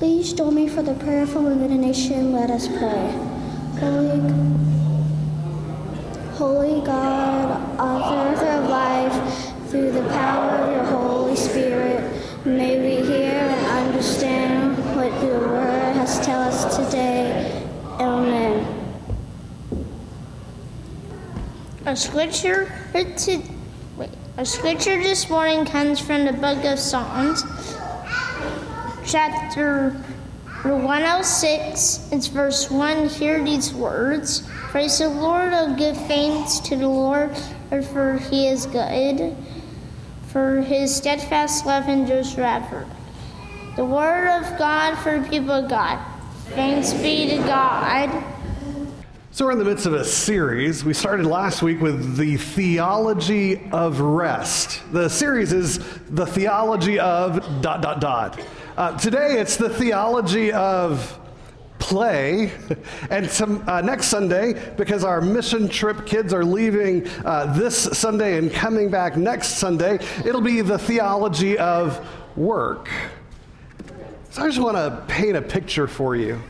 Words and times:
Please 0.00 0.32
join 0.32 0.54
me 0.54 0.66
for 0.66 0.80
the 0.80 0.94
prayer 0.94 1.26
for 1.26 1.40
illumination. 1.40 2.32
Let 2.32 2.48
us 2.48 2.66
pray. 2.68 3.12
Holy, 3.78 4.18
Holy 6.32 6.80
God, 6.86 7.78
author 7.78 8.46
of 8.46 8.70
life, 8.70 9.68
through 9.68 9.92
the 9.92 10.02
power 10.08 10.52
of 10.52 10.72
your 10.74 10.84
Holy 10.86 11.36
Spirit, 11.36 12.00
may 12.46 12.80
we 12.80 13.06
hear 13.06 13.30
and 13.30 13.88
understand 13.88 14.78
what 14.96 15.12
your 15.22 15.38
word 15.38 15.94
has 15.96 16.18
tell 16.24 16.40
us 16.40 16.78
today. 16.78 17.62
Amen. 17.98 18.66
A 21.84 21.94
scripture 21.94 22.72
to 22.94 23.42
wait, 23.98 24.08
our 24.38 24.46
scripture 24.46 24.96
this 24.96 25.28
morning 25.28 25.66
comes 25.66 26.00
from 26.00 26.24
the 26.24 26.32
book 26.32 26.64
of 26.64 26.78
Psalms, 26.78 27.44
chapter 29.10 29.90
106. 30.62 32.12
It's 32.12 32.28
verse 32.28 32.70
1. 32.70 33.08
Hear 33.08 33.42
these 33.42 33.74
words. 33.74 34.46
Praise 34.70 35.00
the 35.00 35.08
Lord, 35.08 35.52
oh 35.52 35.74
give 35.74 35.96
thanks 36.06 36.60
to 36.60 36.76
the 36.76 36.86
Lord, 36.86 37.36
for 37.92 38.18
he 38.30 38.46
is 38.46 38.66
good, 38.66 39.36
for 40.28 40.60
his 40.60 40.94
steadfast 40.94 41.66
love 41.66 41.88
endures 41.88 42.32
forever. 42.32 42.86
The 43.74 43.84
word 43.84 44.28
of 44.28 44.56
God 44.58 44.94
for 44.98 45.20
people 45.28 45.50
of 45.50 45.68
God. 45.68 45.98
Thanks 46.50 46.92
be 46.92 47.30
to 47.30 47.38
God. 47.38 48.24
So, 49.32 49.44
we're 49.44 49.52
in 49.52 49.58
the 49.58 49.64
midst 49.64 49.86
of 49.86 49.94
a 49.94 50.04
series. 50.04 50.84
We 50.84 50.92
started 50.92 51.24
last 51.24 51.62
week 51.62 51.80
with 51.80 52.16
the 52.16 52.36
theology 52.36 53.60
of 53.70 54.00
rest. 54.00 54.82
The 54.92 55.08
series 55.08 55.52
is 55.52 55.78
the 56.10 56.26
theology 56.26 56.98
of 56.98 57.36
dot, 57.62 57.80
dot, 57.80 58.00
dot. 58.00 58.40
Uh, 58.76 58.96
today, 58.98 59.40
it's 59.40 59.56
the 59.56 59.68
theology 59.68 60.52
of 60.52 61.18
play. 61.78 62.52
And 63.10 63.28
some, 63.28 63.68
uh, 63.68 63.80
next 63.80 64.06
Sunday, 64.06 64.54
because 64.76 65.02
our 65.02 65.20
mission 65.20 65.68
trip 65.68 66.06
kids 66.06 66.32
are 66.32 66.44
leaving 66.44 67.08
uh, 67.24 67.52
this 67.52 67.76
Sunday 67.76 68.38
and 68.38 68.52
coming 68.52 68.90
back 68.90 69.16
next 69.16 69.54
Sunday, 69.54 69.98
it'll 70.24 70.40
be 70.40 70.60
the 70.60 70.78
theology 70.78 71.58
of 71.58 72.06
work. 72.36 72.88
So, 74.30 74.42
I 74.42 74.46
just 74.46 74.60
want 74.60 74.76
to 74.76 75.04
paint 75.08 75.36
a 75.36 75.42
picture 75.42 75.88
for 75.88 76.14
you. 76.14 76.40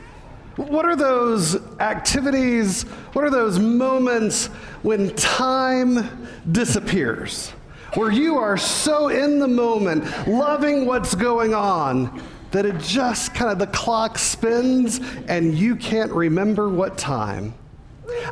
What 0.57 0.85
are 0.85 0.97
those 0.97 1.57
activities? 1.81 2.83
What 3.15 3.25
are 3.25 3.31
those 3.31 3.59
moments 3.59 4.47
when 4.83 5.15
time 5.17 6.29
disappears? 6.53 7.53
Where 7.95 8.11
you 8.11 8.39
are 8.39 8.57
so 8.57 9.09
in 9.09 9.39
the 9.39 9.49
moment, 9.49 10.05
loving 10.29 10.87
what's 10.87 11.15
going 11.15 11.55
on, 11.55 12.23
that 12.51 12.67
it 12.67 12.79
just 12.79 13.35
kind 13.35 13.51
of 13.51 13.59
the 13.59 13.67
clock 13.69 14.19
spins 14.19 15.01
and 15.29 15.55
you 15.55 15.77
can't 15.77 16.13
remember 16.13 16.69
what 16.69 16.99
time. 16.99 17.55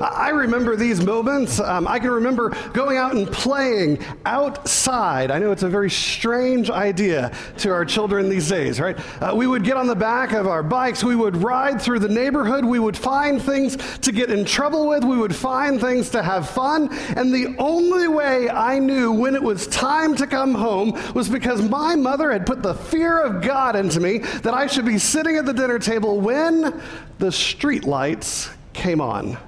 I 0.01 0.31
remember 0.31 0.77
these 0.77 1.05
moments. 1.05 1.61
Um, 1.61 1.89
I 1.89 1.99
can 1.99 2.11
remember 2.11 2.51
going 2.73 2.97
out 2.97 3.15
and 3.15 3.31
playing 3.31 3.99
outside. 4.25 5.31
I 5.31 5.39
know 5.39 5.53
it's 5.53 5.63
a 5.63 5.69
very 5.69 5.91
strange 5.91 6.71
idea 6.71 7.33
to 7.59 7.71
our 7.71 7.85
children 7.85 8.29
these 8.29 8.49
days, 8.49 8.81
right? 8.81 8.99
Uh, 9.23 9.35
we 9.35 9.47
would 9.47 9.65
get 9.65 9.77
on 9.77 9.87
the 9.87 9.97
back 9.97 10.33
of 10.33 10.47
our 10.47 10.63
bikes. 10.63 11.03
We 11.03 11.17
would 11.17 11.37
ride 11.37 11.81
through 11.81 12.01
the 12.01 12.09
neighborhood. 12.09 12.65
We 12.65 12.79
would 12.79 12.97
find 12.97 13.41
things 13.41 13.77
to 13.99 14.13
get 14.13 14.31
in 14.31 14.45
trouble 14.45 14.89
with. 14.89 15.05
We 15.05 15.17
would 15.17 15.35
find 15.35 15.81
things 15.81 16.11
to 16.11 16.23
have 16.23 16.49
fun. 16.49 16.93
And 17.17 17.33
the 17.33 17.57
only 17.59 18.09
way 18.09 18.49
I 18.49 18.79
knew 18.79 19.13
when 19.13 19.35
it 19.35 19.43
was 19.43 19.67
time 19.67 20.15
to 20.17 20.27
come 20.27 20.55
home 20.55 20.93
was 21.15 21.29
because 21.29 21.63
my 21.69 21.97
mother 21.97 22.31
had 22.31 22.47
put 22.47 22.63
the 22.63 22.75
fear 22.75 23.21
of 23.21 23.43
God 23.43 23.77
into 23.77 24.01
me 24.01 24.19
that 24.19 24.55
I 24.55 24.67
should 24.67 24.85
be 24.85 24.99
sitting 24.99 25.37
at 25.37 25.47
the 25.47 25.53
dinner 25.53 25.79
table 25.79 26.21
when 26.21 26.81
the 27.19 27.33
street 27.33 27.85
lights 27.85 28.51
came 28.73 29.01
on. 29.01 29.39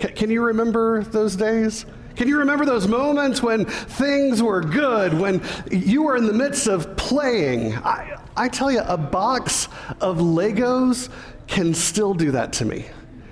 Can 0.00 0.30
you 0.30 0.42
remember 0.42 1.02
those 1.02 1.36
days? 1.36 1.86
Can 2.16 2.28
you 2.28 2.38
remember 2.38 2.64
those 2.64 2.88
moments 2.88 3.42
when 3.42 3.64
things 3.64 4.42
were 4.42 4.60
good, 4.60 5.14
when 5.14 5.42
you 5.70 6.02
were 6.02 6.16
in 6.16 6.26
the 6.26 6.32
midst 6.32 6.66
of 6.66 6.96
playing? 6.96 7.74
I, 7.76 8.18
I 8.36 8.48
tell 8.48 8.70
you, 8.70 8.80
a 8.80 8.96
box 8.96 9.68
of 10.00 10.18
Legos 10.18 11.08
can 11.46 11.74
still 11.74 12.14
do 12.14 12.30
that 12.32 12.52
to 12.54 12.64
me. 12.64 12.86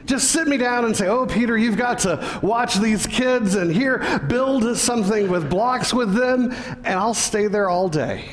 Just 0.07 0.31
sit 0.31 0.49
me 0.49 0.57
down 0.57 0.87
and 0.87 0.97
say, 0.97 1.07
Oh, 1.09 1.27
Peter, 1.27 1.59
you've 1.59 1.77
got 1.77 1.99
to 2.01 2.41
watch 2.43 2.77
these 2.77 3.07
kids 3.07 3.57
and 3.57 3.71
here, 3.71 4.19
build 4.27 4.77
something 4.77 5.29
with 5.29 5.51
blocks 5.51 5.93
with 5.93 6.15
them, 6.15 6.53
and 6.53 6.99
I'll 6.99 7.15
stay 7.15 7.47
there 7.47 7.69
all 7.69 7.89
day. 7.89 8.25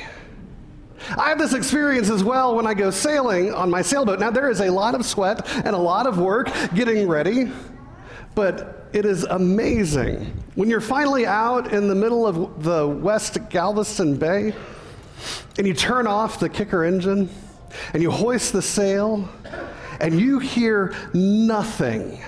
I 1.18 1.28
have 1.28 1.38
this 1.38 1.52
experience 1.52 2.08
as 2.08 2.24
well 2.24 2.56
when 2.56 2.66
I 2.66 2.72
go 2.72 2.90
sailing 2.90 3.52
on 3.52 3.70
my 3.70 3.82
sailboat. 3.82 4.18
Now, 4.18 4.30
there 4.30 4.50
is 4.50 4.60
a 4.60 4.70
lot 4.70 4.94
of 4.94 5.04
sweat 5.04 5.46
and 5.54 5.68
a 5.68 5.78
lot 5.78 6.06
of 6.06 6.18
work 6.18 6.50
getting 6.74 7.06
ready. 7.06 7.52
But 8.36 8.90
it 8.92 9.06
is 9.06 9.24
amazing 9.24 10.44
when 10.56 10.68
you're 10.68 10.82
finally 10.82 11.26
out 11.26 11.72
in 11.72 11.88
the 11.88 11.94
middle 11.94 12.26
of 12.26 12.62
the 12.62 12.86
West 12.86 13.38
Galveston 13.48 14.18
Bay 14.18 14.54
and 15.56 15.66
you 15.66 15.72
turn 15.72 16.06
off 16.06 16.38
the 16.38 16.50
kicker 16.50 16.84
engine 16.84 17.30
and 17.94 18.02
you 18.02 18.10
hoist 18.10 18.52
the 18.52 18.60
sail 18.60 19.26
and 20.02 20.20
you 20.20 20.38
hear 20.38 20.94
nothing, 21.14 22.22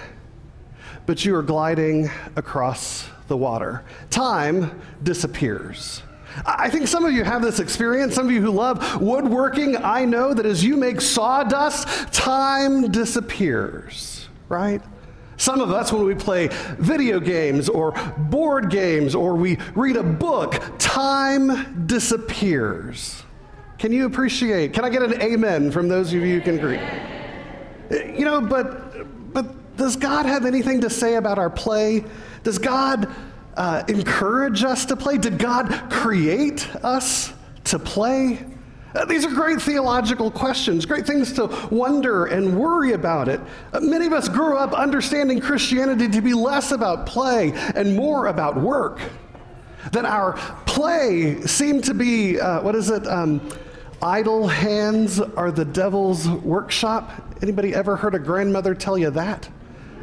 but 1.05 1.27
you 1.27 1.37
are 1.37 1.43
gliding 1.43 2.11
across 2.37 3.07
the 3.27 3.37
water. 3.37 3.85
Time 4.09 4.81
disappears. 5.03 6.03
I 6.47 6.71
think 6.71 6.89
some 6.89 7.05
of 7.05 7.13
you 7.13 7.23
have 7.23 7.43
this 7.43 7.61
experience. 7.61 8.15
Some 8.15 8.25
of 8.25 8.33
you 8.33 8.41
who 8.41 8.51
love 8.51 8.99
woodworking, 9.03 9.77
I 9.77 10.07
know 10.07 10.33
that 10.33 10.47
as 10.47 10.65
you 10.65 10.79
make 10.79 11.03
sawdust, 11.03 12.15
time 12.15 12.91
disappears, 12.91 14.27
right? 14.49 14.81
Some 15.39 15.61
of 15.61 15.71
us, 15.71 15.93
when 15.93 16.05
we 16.05 16.17
play 16.17 16.49
video 16.79 17.21
games 17.21 17.69
or 17.69 17.93
board 18.19 18.71
games 18.71 19.15
or 19.15 19.35
we 19.35 19.57
read 19.75 19.97
a 19.97 20.03
book, 20.03 20.61
time 20.79 21.87
disappears. 21.87 23.23
Can 23.79 23.93
you 23.93 24.07
appreciate? 24.07 24.75
Can 24.75 24.85
I 24.85 24.91
get 24.91 25.03
an 25.03 25.23
amen 25.23 25.71
from 25.71 25.89
those 25.89 26.13
of 26.13 26.21
you 26.21 26.39
who 26.39 26.41
can 26.41 26.59
agree? 26.59 26.81
You 28.19 28.25
know, 28.25 28.41
but 28.41 29.33
but 29.33 29.77
does 29.77 29.95
God 29.95 30.27
have 30.27 30.45
anything 30.45 30.81
to 30.81 30.91
say 30.91 31.15
about 31.15 31.39
our 31.39 31.49
play? 31.51 32.05
Does 32.43 32.59
God 32.59 33.09
uh, 33.57 33.85
encourage 33.87 34.65
us 34.65 34.87
to 34.87 34.97
play? 34.97 35.19
Did 35.19 35.39
God 35.39 35.89
create 35.89 36.69
us 36.85 37.33
to 37.65 37.79
play? 37.79 38.45
Uh, 38.95 39.05
these 39.05 39.25
are 39.25 39.31
great 39.31 39.61
theological 39.61 40.31
questions, 40.31 40.87
great 40.87 41.07
things 41.07 41.33
to 41.35 41.47
wonder 41.71 42.27
and 42.27 42.59
worry 42.59 42.93
about 42.93 43.29
it. 43.29 43.41
Uh, 43.73 43.81
many 43.81 44.07
of 44.07 44.13
us 44.13 44.29
grew 44.29 44.57
up 44.57 44.73
understanding 44.73 45.41
Christianity 45.41 46.09
to 46.09 46.21
be 46.23 46.33
less 46.33 46.73
about 46.73 47.07
play 47.07 47.53
and 47.75 47.95
more 47.95 48.27
about 48.27 48.57
work. 48.57 49.01
That 49.93 50.07
our 50.07 50.35
play 50.67 51.41
seemed 51.43 51.85
to 51.85 51.95
be, 51.95 52.41
uh, 52.41 52.63
what 52.63 52.75
is 52.75 52.89
it? 52.91 53.07
Um, 53.07 53.47
idle 54.01 54.47
hands 54.47 55.21
are 55.21 55.51
the 55.51 55.65
devil's 55.65 56.27
workshop. 56.29 57.11
Anybody 57.43 57.75
ever 57.75 57.95
heard 57.95 58.15
a 58.15 58.19
grandmother 58.19 58.75
tell 58.75 58.97
you 58.97 59.11
that? 59.11 59.49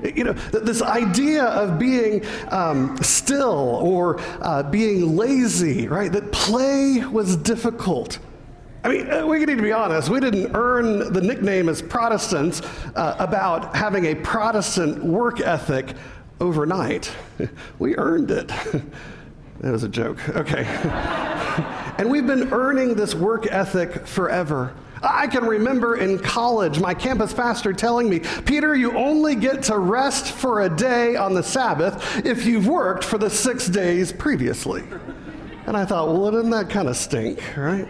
You 0.03 0.25
know, 0.25 0.33
this 0.33 0.81
idea 0.81 1.45
of 1.45 1.79
being 1.79 2.23
um, 2.49 2.97
still 3.01 3.79
or 3.81 4.19
uh, 4.41 4.61
being 4.63 5.15
lazy, 5.15 5.87
right? 5.87 6.11
That 6.11 6.31
play 6.31 7.03
was 7.05 7.35
difficult. 7.37 8.19
I 8.85 8.87
mean, 8.87 9.11
uh, 9.11 9.25
we 9.25 9.39
need 9.39 9.57
to 9.57 9.63
be 9.63 9.71
honest. 9.71 10.09
We 10.09 10.19
didn't 10.19 10.55
earn 10.55 11.11
the 11.11 11.19
nickname 11.19 11.69
as 11.69 11.81
Protestants 11.81 12.61
uh, 12.95 13.15
about 13.17 13.75
having 13.75 14.05
a 14.05 14.13
Protestant 14.13 15.03
work 15.03 15.39
ethic 15.39 15.95
overnight. 16.39 17.11
We 17.79 17.97
earned 17.97 18.29
it. 18.29 18.47
that 19.61 19.71
was 19.71 19.81
a 19.83 19.89
joke. 19.89 20.29
Okay. 20.29 20.65
and 21.97 22.09
we've 22.11 22.27
been 22.27 22.53
earning 22.53 22.93
this 22.93 23.15
work 23.15 23.47
ethic 23.47 24.05
forever. 24.05 24.75
I 25.01 25.27
can 25.27 25.45
remember 25.45 25.95
in 25.95 26.19
college 26.19 26.79
my 26.79 26.93
campus 26.93 27.33
pastor 27.33 27.73
telling 27.73 28.07
me, 28.07 28.19
Peter, 28.45 28.75
you 28.75 28.95
only 28.95 29.33
get 29.33 29.63
to 29.63 29.79
rest 29.79 30.31
for 30.31 30.61
a 30.61 30.69
day 30.69 31.15
on 31.15 31.33
the 31.33 31.43
Sabbath 31.43 32.23
if 32.23 32.45
you've 32.45 32.67
worked 32.67 33.03
for 33.03 33.17
the 33.17 33.31
six 33.31 33.67
days 33.67 34.13
previously. 34.13 34.83
And 35.65 35.75
I 35.75 35.85
thought, 35.85 36.07
well, 36.07 36.29
doesn't 36.29 36.51
that 36.51 36.69
kind 36.69 36.87
of 36.87 36.95
stink, 36.95 37.41
right? 37.57 37.87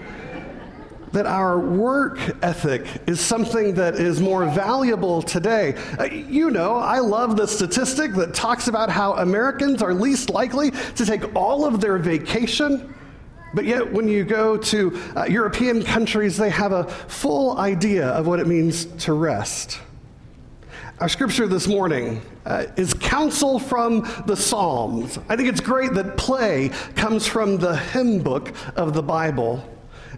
That 1.15 1.25
our 1.25 1.57
work 1.57 2.19
ethic 2.43 2.85
is 3.07 3.21
something 3.21 3.73
that 3.73 3.95
is 3.95 4.19
more 4.19 4.45
valuable 4.45 5.21
today. 5.21 5.73
Uh, 5.97 6.03
you 6.03 6.51
know, 6.51 6.75
I 6.75 6.99
love 6.99 7.37
the 7.37 7.47
statistic 7.47 8.13
that 8.15 8.33
talks 8.33 8.67
about 8.67 8.89
how 8.89 9.13
Americans 9.13 9.81
are 9.81 9.93
least 9.93 10.29
likely 10.29 10.71
to 10.71 11.05
take 11.05 11.33
all 11.33 11.65
of 11.65 11.79
their 11.79 11.97
vacation. 11.97 12.93
But 13.53 13.63
yet, 13.63 13.89
when 13.89 14.09
you 14.09 14.25
go 14.25 14.57
to 14.57 15.01
uh, 15.15 15.23
European 15.23 15.83
countries, 15.83 16.35
they 16.35 16.49
have 16.49 16.73
a 16.73 16.83
full 16.83 17.57
idea 17.57 18.07
of 18.09 18.27
what 18.27 18.41
it 18.41 18.47
means 18.47 18.83
to 19.05 19.13
rest. 19.13 19.79
Our 20.99 21.07
scripture 21.07 21.47
this 21.47 21.65
morning 21.65 22.21
uh, 22.45 22.65
is 22.75 22.93
counsel 22.93 23.57
from 23.57 24.01
the 24.25 24.35
Psalms. 24.35 25.17
I 25.29 25.37
think 25.37 25.47
it's 25.47 25.61
great 25.61 25.93
that 25.93 26.17
play 26.17 26.71
comes 26.95 27.25
from 27.25 27.57
the 27.57 27.77
hymn 27.77 28.19
book 28.19 28.53
of 28.75 28.93
the 28.93 29.03
Bible. 29.03 29.63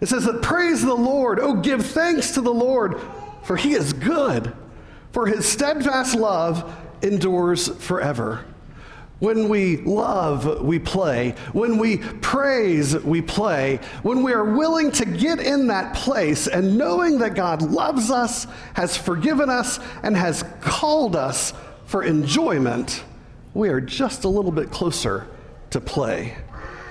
It 0.00 0.08
says 0.08 0.24
that 0.24 0.42
praise 0.42 0.82
the 0.82 0.94
Lord, 0.94 1.40
oh, 1.40 1.54
give 1.54 1.84
thanks 1.84 2.32
to 2.32 2.40
the 2.40 2.52
Lord, 2.52 3.00
for 3.42 3.56
he 3.56 3.72
is 3.72 3.92
good, 3.92 4.52
for 5.12 5.26
his 5.26 5.46
steadfast 5.46 6.14
love 6.14 6.76
endures 7.02 7.68
forever. 7.68 8.44
When 9.18 9.48
we 9.48 9.78
love, 9.78 10.62
we 10.62 10.78
play. 10.78 11.34
When 11.52 11.78
we 11.78 11.98
praise, 11.98 12.96
we 12.96 13.20
play. 13.20 13.80
When 14.02 14.22
we 14.22 14.32
are 14.32 14.44
willing 14.44 14.92
to 14.92 15.04
get 15.04 15.40
in 15.40 15.66
that 15.68 15.96
place 15.96 16.46
and 16.46 16.78
knowing 16.78 17.18
that 17.18 17.34
God 17.34 17.62
loves 17.62 18.12
us, 18.12 18.46
has 18.74 18.96
forgiven 18.96 19.50
us, 19.50 19.80
and 20.04 20.16
has 20.16 20.44
called 20.60 21.16
us 21.16 21.52
for 21.86 22.04
enjoyment, 22.04 23.02
we 23.54 23.70
are 23.70 23.80
just 23.80 24.22
a 24.22 24.28
little 24.28 24.52
bit 24.52 24.70
closer 24.70 25.26
to 25.70 25.80
play. 25.80 26.36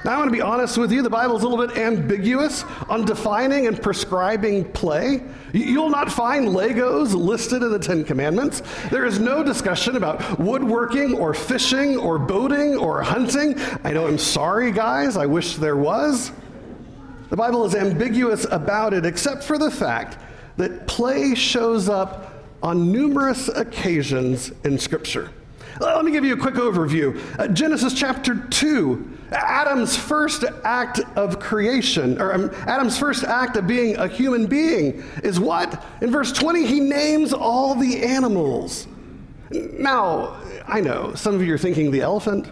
Now, 0.08 0.14
I 0.14 0.18
want 0.20 0.30
to 0.30 0.34
be 0.34 0.42
honest 0.42 0.78
with 0.78 0.90
you. 0.94 1.02
The 1.02 1.10
Bible 1.10 1.36
is 1.36 1.44
a 1.44 1.50
little 1.50 1.68
bit 1.68 1.78
ambiguous 1.78 2.64
on 2.88 3.04
defining 3.04 3.68
and 3.68 3.82
prescribing 3.82 4.64
play. 4.72 5.22
You'll 5.52 5.90
not 5.90 6.10
find 6.10 6.48
Legos 6.48 7.14
listed 7.14 7.62
in 7.62 7.70
the 7.70 7.78
Ten 7.78 8.06
Commandments. 8.06 8.64
There 8.90 9.04
is 9.04 9.20
no 9.20 9.44
discussion 9.44 9.98
about 9.98 10.40
woodworking 10.40 11.14
or 11.16 11.34
fishing 11.34 11.98
or 11.98 12.18
boating 12.18 12.78
or 12.78 13.02
hunting. 13.02 13.56
I 13.84 13.92
know 13.92 14.08
I'm 14.08 14.18
sorry, 14.18 14.72
guys. 14.72 15.18
I 15.18 15.26
wish 15.26 15.58
there 15.58 15.76
was. 15.76 16.32
The 17.30 17.36
Bible 17.36 17.66
is 17.66 17.76
ambiguous 17.76 18.46
about 18.50 18.94
it, 18.94 19.06
except 19.06 19.44
for 19.44 19.58
the 19.58 19.70
fact 19.70 20.20
that 20.56 20.88
play 20.88 21.36
shows 21.36 21.90
up 21.90 22.46
on 22.64 22.94
numerous 22.94 23.50
occasions 23.50 24.54
in 24.64 24.80
Scripture. 24.80 25.32
Let 25.80 26.06
me 26.06 26.12
give 26.12 26.26
you 26.26 26.34
a 26.34 26.38
quick 26.38 26.56
overview. 26.56 27.20
Uh, 27.40 27.48
Genesis 27.48 27.94
chapter 27.94 28.36
2, 28.36 29.18
Adam's 29.32 29.96
first 29.96 30.44
act 30.64 31.00
of 31.16 31.40
creation, 31.40 32.20
or 32.20 32.34
um, 32.34 32.52
Adam's 32.66 32.98
first 32.98 33.24
act 33.24 33.58
of 33.58 33.68
being 33.68 33.96
a 33.98 34.08
human 34.08 34.48
being 34.48 35.04
is 35.24 35.40
what? 35.40 35.84
In 36.02 36.12
verse 36.12 36.32
20, 36.32 36.66
he 36.66 36.80
names 36.80 37.34
all 37.34 37.76
the 37.76 38.04
animals. 38.04 38.88
Now, 39.52 40.42
I 40.68 40.82
know 40.82 41.14
some 41.14 41.36
of 41.36 41.44
you 41.44 41.54
are 41.54 41.58
thinking 41.58 41.92
the 41.92 42.02
elephant. 42.02 42.48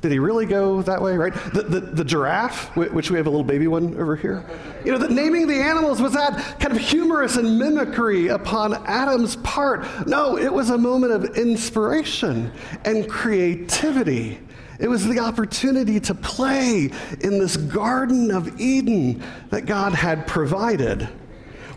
Did 0.00 0.12
he 0.12 0.18
really 0.18 0.46
go 0.46 0.80
that 0.82 1.02
way, 1.02 1.16
right? 1.16 1.34
The, 1.52 1.62
the, 1.62 1.80
the, 1.80 2.04
giraffe, 2.04 2.74
which 2.74 3.10
we 3.10 3.18
have 3.18 3.26
a 3.26 3.30
little 3.30 3.44
baby 3.44 3.66
one 3.66 3.94
over 4.00 4.16
here. 4.16 4.46
You 4.82 4.92
know, 4.92 4.98
the 4.98 5.12
naming 5.12 5.46
the 5.46 5.60
animals 5.60 6.00
was 6.00 6.14
that 6.14 6.58
kind 6.58 6.74
of 6.74 6.80
humorous 6.80 7.36
and 7.36 7.58
mimicry 7.58 8.28
upon 8.28 8.74
Adam's 8.86 9.36
part. 9.36 9.86
No, 10.06 10.38
it 10.38 10.50
was 10.50 10.70
a 10.70 10.78
moment 10.78 11.12
of 11.12 11.36
inspiration 11.36 12.50
and 12.86 13.10
creativity. 13.10 14.40
It 14.78 14.88
was 14.88 15.06
the 15.06 15.18
opportunity 15.18 16.00
to 16.00 16.14
play 16.14 16.90
in 17.20 17.38
this 17.38 17.58
Garden 17.58 18.30
of 18.30 18.58
Eden 18.58 19.22
that 19.50 19.66
God 19.66 19.92
had 19.92 20.26
provided. 20.26 21.06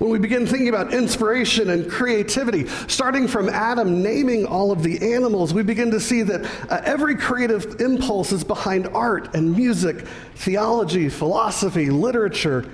When 0.03 0.11
we 0.11 0.19
begin 0.19 0.45
thinking 0.45 0.67
about 0.67 0.93
inspiration 0.93 1.69
and 1.69 1.89
creativity, 1.89 2.67
starting 2.89 3.25
from 3.25 3.47
Adam 3.47 4.03
naming 4.03 4.45
all 4.45 4.73
of 4.73 4.83
the 4.83 5.13
animals, 5.13 5.53
we 5.53 5.63
begin 5.63 5.91
to 5.91 5.99
see 6.01 6.23
that 6.23 6.43
uh, 6.69 6.81
every 6.83 7.15
creative 7.15 7.79
impulse 7.79 8.33
is 8.33 8.43
behind 8.43 8.87
art 8.87 9.33
and 9.33 9.55
music, 9.55 10.05
theology, 10.35 11.07
philosophy, 11.07 11.89
literature, 11.89 12.69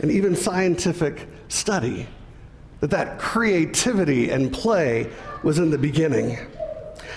and 0.00 0.10
even 0.10 0.36
scientific 0.36 1.26
study. 1.48 2.06
That 2.80 2.90
that 2.90 3.18
creativity 3.18 4.28
and 4.28 4.52
play 4.52 5.10
was 5.42 5.58
in 5.58 5.70
the 5.70 5.78
beginning. 5.78 6.36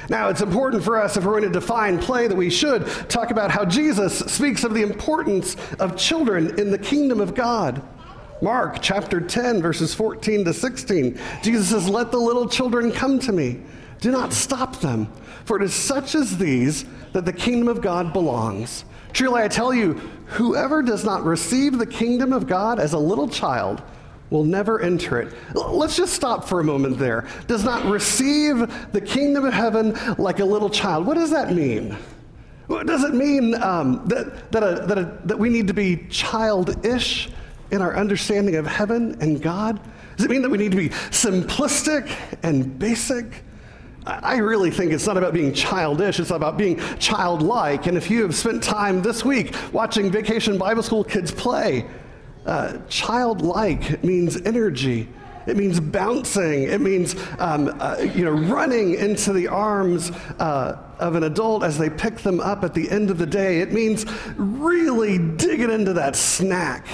Now, 0.08 0.30
it's 0.30 0.42
important 0.42 0.86
for 0.86 0.96
us, 0.96 1.18
if 1.18 1.26
we're 1.26 1.38
going 1.38 1.52
to 1.52 1.60
define 1.60 2.00
play, 2.00 2.30
that 2.30 2.38
we 2.38 2.50
should 2.50 2.88
talk 3.10 3.30
about 3.30 3.52
how 3.52 3.66
Jesus 3.66 4.20
speaks 4.20 4.64
of 4.64 4.74
the 4.74 4.84
importance 4.84 5.58
of 5.80 5.98
children 5.98 6.58
in 6.58 6.72
the 6.72 6.80
kingdom 6.80 7.20
of 7.20 7.36
God. 7.36 7.86
Mark 8.42 8.78
chapter 8.82 9.20
10, 9.20 9.62
verses 9.62 9.94
14 9.94 10.46
to 10.46 10.54
16. 10.54 11.20
Jesus 11.42 11.70
says, 11.70 11.90
Let 11.90 12.12
the 12.12 12.20
little 12.20 12.48
children 12.48 12.92
come 12.92 13.20
to 13.20 13.34
me. 13.34 13.60
Do 14.00 14.12
not 14.12 14.32
stop 14.32 14.80
them, 14.80 15.12
for 15.44 15.58
it 15.58 15.64
is 15.64 15.74
such 15.74 16.16
as 16.16 16.38
these 16.38 16.86
that 17.12 17.26
the 17.26 17.34
kingdom 17.34 17.68
of 17.68 17.82
God 17.82 18.14
belongs. 18.14 18.86
Truly, 19.12 19.42
I 19.42 19.50
tell 19.50 19.74
you, 19.74 19.94
whoever 20.28 20.82
does 20.82 21.04
not 21.04 21.26
receive 21.26 21.78
the 21.78 21.86
kingdom 21.86 22.32
of 22.32 22.48
God 22.48 22.80
as 22.80 22.94
a 22.94 23.00
little 23.00 23.28
child 23.28 23.82
will 24.30 24.46
never 24.46 24.80
enter 24.80 25.20
it. 25.20 25.34
Let's 25.54 25.98
just 25.98 26.14
stop 26.14 26.46
for 26.46 26.60
a 26.60 26.64
moment 26.64 26.98
there. 26.98 27.28
Does 27.48 27.66
not 27.66 27.84
receive 27.86 28.92
the 28.94 29.02
kingdom 29.02 29.44
of 29.44 29.54
heaven 29.54 29.98
like 30.18 30.40
a 30.40 30.46
little 30.46 30.70
child. 30.70 31.06
What 31.06 31.16
does 31.16 31.32
that 31.32 31.54
mean? 31.54 31.98
Does 32.70 33.04
it 33.04 33.16
mean 33.16 33.56
um, 33.56 34.08
that, 34.08 34.52
that, 34.52 34.64
a, 34.64 34.86
that, 34.86 34.98
a, 34.98 35.20
that 35.26 35.40
we 35.40 35.50
need 35.50 35.68
to 35.68 35.74
be 35.74 36.06
childish? 36.10 37.30
In 37.71 37.81
our 37.81 37.95
understanding 37.95 38.56
of 38.56 38.66
heaven 38.66 39.18
and 39.21 39.42
God? 39.42 39.80
Does 40.18 40.25
it 40.25 40.31
mean 40.31 40.42
that 40.42 40.50
we 40.50 40.57
need 40.57 40.71
to 40.71 40.77
be 40.77 40.89
simplistic 40.89 42.12
and 42.44 42.77
basic? 42.77 43.44
I 44.06 44.38
really 44.38 44.71
think 44.71 44.92
it's 44.92 45.06
not 45.06 45.18
about 45.18 45.33
being 45.33 45.54
childish, 45.54 46.19
it's 46.19 46.31
about 46.31 46.57
being 46.57 46.80
childlike. 46.98 47.88
And 47.88 47.98
if 47.98 48.10
you 48.10 48.24
have 48.24 48.36
spent 48.36 48.63
time 48.63 49.01
this 49.01 49.24
week 49.24 49.54
watching 49.71 50.10
Vacation 50.10 50.57
Bible 50.57 50.83
School 50.83 51.04
kids 51.04 51.31
play, 51.31 51.86
uh, 52.45 52.80
childlike 52.88 54.04
means 54.04 54.42
energy. 54.42 55.07
It 55.45 55.57
means 55.57 55.80
bouncing. 55.80 56.63
It 56.63 56.81
means 56.81 57.16
um, 57.39 57.75
uh, 57.80 57.98
you 58.13 58.25
know 58.25 58.31
running 58.31 58.95
into 58.95 59.33
the 59.33 59.48
arms 59.48 60.12
uh, 60.39 60.77
of 61.00 61.16
an 61.16 61.24
adult 61.24 61.63
as 61.63 61.77
they 61.77 61.89
pick 61.89 62.18
them 62.18 62.39
up 62.39 62.63
at 62.63 62.74
the 62.74 62.89
end 62.89 63.10
of 63.10 63.18
the 63.18 63.25
day. 63.25 63.60
It 63.62 63.74
means 63.74 64.06
really 64.38 65.18
digging 65.18 65.71
into 65.71 65.94
that 65.94 66.16
snack 66.16 66.86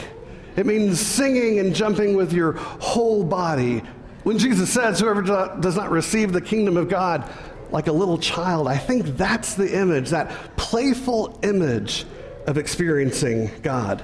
it 0.55 0.65
means 0.65 0.99
singing 0.99 1.59
and 1.59 1.75
jumping 1.75 2.15
with 2.15 2.31
your 2.31 2.53
whole 2.53 3.23
body. 3.23 3.83
When 4.23 4.37
Jesus 4.37 4.71
says, 4.71 4.99
Whoever 4.99 5.21
does 5.21 5.75
not 5.75 5.91
receive 5.91 6.33
the 6.33 6.41
kingdom 6.41 6.77
of 6.77 6.89
God 6.89 7.29
like 7.71 7.87
a 7.87 7.91
little 7.91 8.17
child, 8.17 8.67
I 8.67 8.77
think 8.77 9.17
that's 9.17 9.55
the 9.55 9.77
image, 9.77 10.09
that 10.11 10.31
playful 10.55 11.39
image 11.43 12.05
of 12.47 12.57
experiencing 12.57 13.51
God. 13.61 14.03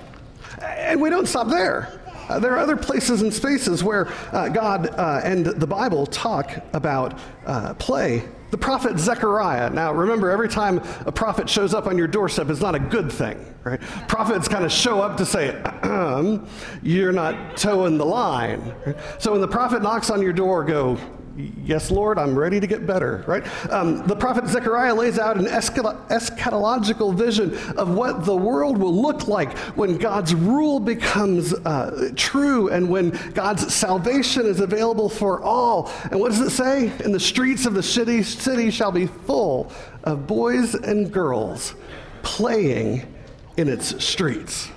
And 0.61 1.01
we 1.01 1.09
don't 1.09 1.27
stop 1.27 1.47
there. 1.47 2.00
Uh, 2.31 2.39
there 2.39 2.53
are 2.53 2.59
other 2.59 2.77
places 2.77 3.21
and 3.21 3.33
spaces 3.33 3.83
where 3.83 4.07
uh, 4.31 4.47
God 4.47 4.87
uh, 4.87 5.19
and 5.21 5.45
the 5.45 5.67
Bible 5.67 6.05
talk 6.05 6.49
about 6.71 7.19
uh, 7.45 7.73
play 7.73 8.23
the 8.51 8.57
prophet 8.57 8.97
Zechariah. 8.97 9.69
Now, 9.69 9.91
remember, 9.91 10.31
every 10.31 10.47
time 10.47 10.81
a 11.05 11.11
prophet 11.11 11.49
shows 11.49 11.73
up 11.73 11.87
on 11.87 11.97
your 11.97 12.07
doorstep, 12.07 12.49
it's 12.49 12.61
not 12.61 12.73
a 12.73 12.79
good 12.79 13.11
thing, 13.11 13.53
right? 13.63 13.81
Prophets 14.07 14.47
kind 14.47 14.63
of 14.63 14.71
show 14.71 15.01
up 15.01 15.17
to 15.17 15.25
say, 15.25 15.61
you're 16.81 17.11
not 17.11 17.57
toeing 17.57 17.97
the 17.97 18.05
line. 18.05 18.73
So 19.19 19.33
when 19.33 19.41
the 19.41 19.47
prophet 19.47 19.81
knocks 19.81 20.09
on 20.09 20.21
your 20.21 20.33
door, 20.33 20.63
go, 20.63 20.97
Yes, 21.37 21.89
Lord, 21.91 22.19
I'm 22.19 22.37
ready 22.37 22.59
to 22.59 22.67
get 22.67 22.85
better, 22.85 23.23
right? 23.25 23.43
Um, 23.71 24.05
the 24.05 24.15
prophet 24.15 24.47
Zechariah 24.47 24.93
lays 24.93 25.17
out 25.17 25.37
an 25.37 25.45
eschatological 25.45 27.15
vision 27.15 27.57
of 27.77 27.95
what 27.95 28.25
the 28.25 28.35
world 28.35 28.77
will 28.77 28.93
look 28.93 29.29
like 29.29 29.57
when 29.77 29.97
God's 29.97 30.35
rule 30.35 30.79
becomes 30.79 31.53
uh, 31.53 32.11
true 32.17 32.69
and 32.69 32.89
when 32.89 33.11
God's 33.33 33.73
salvation 33.73 34.45
is 34.45 34.59
available 34.59 35.07
for 35.07 35.41
all. 35.41 35.89
And 36.11 36.19
what 36.19 36.31
does 36.31 36.41
it 36.41 36.49
say? 36.49 36.91
In 37.03 37.13
the 37.13 37.19
streets 37.19 37.65
of 37.65 37.75
the 37.75 37.83
city, 37.83 38.23
city 38.23 38.69
shall 38.69 38.91
be 38.91 39.07
full 39.07 39.71
of 40.03 40.27
boys 40.27 40.75
and 40.75 41.11
girls 41.11 41.75
playing 42.23 43.07
in 43.55 43.69
its 43.69 44.03
streets. 44.03 44.69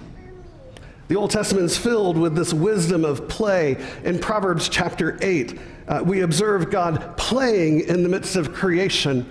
The 1.06 1.16
Old 1.16 1.30
Testament 1.30 1.66
is 1.66 1.76
filled 1.76 2.16
with 2.16 2.34
this 2.34 2.54
wisdom 2.54 3.04
of 3.04 3.28
play. 3.28 3.76
In 4.04 4.18
Proverbs 4.18 4.70
chapter 4.70 5.18
8, 5.20 5.58
uh, 5.86 6.02
we 6.04 6.22
observe 6.22 6.70
God 6.70 7.16
playing 7.18 7.80
in 7.80 8.02
the 8.02 8.08
midst 8.08 8.36
of 8.36 8.54
creation. 8.54 9.26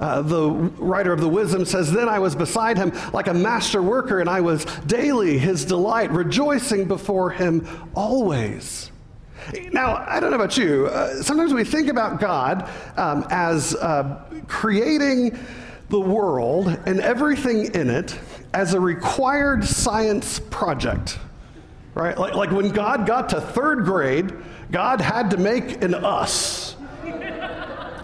Uh, 0.00 0.22
the 0.22 0.50
writer 0.50 1.12
of 1.12 1.20
the 1.20 1.28
wisdom 1.28 1.66
says, 1.66 1.92
Then 1.92 2.08
I 2.08 2.18
was 2.18 2.34
beside 2.34 2.78
him 2.78 2.92
like 3.12 3.26
a 3.26 3.34
master 3.34 3.82
worker, 3.82 4.20
and 4.20 4.30
I 4.30 4.40
was 4.40 4.64
daily 4.86 5.38
his 5.38 5.66
delight, 5.66 6.10
rejoicing 6.12 6.86
before 6.86 7.30
him 7.30 7.66
always. 7.94 8.90
Now, 9.72 10.04
I 10.08 10.20
don't 10.20 10.30
know 10.30 10.36
about 10.36 10.56
you. 10.56 10.86
Uh, 10.86 11.22
sometimes 11.22 11.52
we 11.52 11.64
think 11.64 11.88
about 11.88 12.20
God 12.20 12.70
um, 12.96 13.26
as 13.30 13.74
uh, 13.74 14.22
creating 14.46 15.38
the 15.90 16.00
world 16.00 16.68
and 16.86 17.00
everything 17.00 17.74
in 17.74 17.90
it 17.90 18.18
as 18.52 18.74
a 18.74 18.80
required 18.80 19.64
science 19.64 20.40
project, 20.50 21.18
right? 21.94 22.18
Like, 22.18 22.34
like 22.34 22.50
when 22.50 22.70
God 22.70 23.06
got 23.06 23.28
to 23.30 23.40
third 23.40 23.84
grade, 23.84 24.32
God 24.70 25.00
had 25.00 25.30
to 25.30 25.36
make 25.36 25.82
an 25.82 25.94
us. 25.94 26.76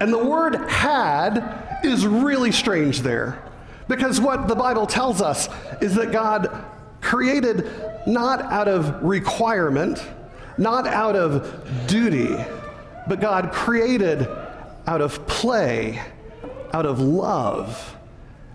And 0.01 0.13
the 0.13 0.23
word 0.23 0.57
had 0.69 1.81
is 1.83 2.07
really 2.07 2.53
strange 2.53 3.01
there. 3.01 3.43
Because 3.89 4.21
what 4.21 4.49
the 4.49 4.55
Bible 4.55 4.87
tells 4.87 5.21
us 5.21 5.49
is 5.81 5.95
that 5.95 6.11
God 6.11 6.65
created 7.01 7.71
not 8.07 8.41
out 8.43 8.67
of 8.67 9.03
requirement, 9.03 10.03
not 10.57 10.87
out 10.87 11.17
of 11.17 11.87
duty, 11.87 12.35
but 13.07 13.21
God 13.21 13.53
created 13.53 14.27
out 14.87 15.01
of 15.01 15.27
play, 15.27 16.03
out 16.73 16.87
of 16.87 17.01
love, 17.01 17.97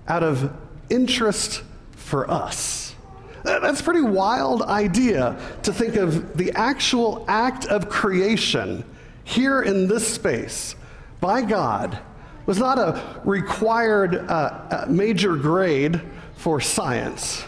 out 0.08 0.24
of 0.24 0.51
interest 0.89 1.63
for 2.09 2.29
us. 2.29 2.95
That's 3.43 3.79
a 3.79 3.83
pretty 3.83 4.01
wild 4.01 4.63
idea 4.63 5.39
to 5.63 5.71
think 5.71 5.95
of 5.95 6.35
the 6.35 6.51
actual 6.53 7.23
act 7.27 7.65
of 7.65 7.87
creation 7.87 8.83
here 9.23 9.61
in 9.61 9.87
this 9.87 10.11
space 10.11 10.75
by 11.21 11.43
God 11.43 11.99
was 12.45 12.57
not 12.57 12.79
a 12.79 13.21
required 13.23 14.15
uh, 14.15 14.85
major 14.89 15.35
grade 15.35 16.01
for 16.35 16.59
science, 16.59 17.45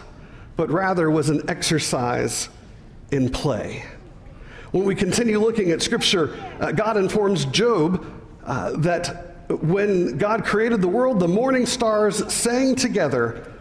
but 0.56 0.70
rather 0.70 1.10
was 1.10 1.28
an 1.28 1.42
exercise 1.50 2.48
in 3.10 3.28
play. 3.28 3.84
When 4.70 4.84
we 4.84 4.94
continue 4.94 5.40
looking 5.40 5.72
at 5.72 5.82
Scripture, 5.82 6.34
uh, 6.60 6.72
God 6.72 6.96
informs 6.96 7.46
Job 7.46 8.06
uh, 8.44 8.76
that 8.78 9.48
when 9.48 10.16
God 10.18 10.44
created 10.44 10.80
the 10.80 10.88
world, 10.88 11.20
the 11.20 11.28
morning 11.28 11.66
stars 11.66 12.32
sang 12.32 12.76
together, 12.76 13.52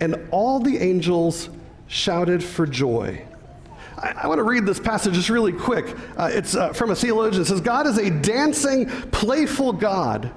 and 0.00 0.28
all 0.30 0.60
the 0.60 0.78
angels 0.78 1.48
shouted 1.86 2.42
for 2.42 2.66
joy. 2.66 3.22
I, 3.96 4.14
I 4.22 4.26
want 4.26 4.38
to 4.38 4.44
read 4.44 4.66
this 4.66 4.80
passage 4.80 5.14
just 5.14 5.30
really 5.30 5.52
quick. 5.52 5.96
Uh, 6.16 6.30
it's 6.32 6.54
uh, 6.54 6.72
from 6.72 6.90
a 6.90 6.94
theologian. 6.94 7.42
It 7.42 7.46
says, 7.46 7.60
God 7.60 7.86
is 7.86 7.98
a 7.98 8.10
dancing, 8.10 8.86
playful 9.10 9.72
God. 9.72 10.30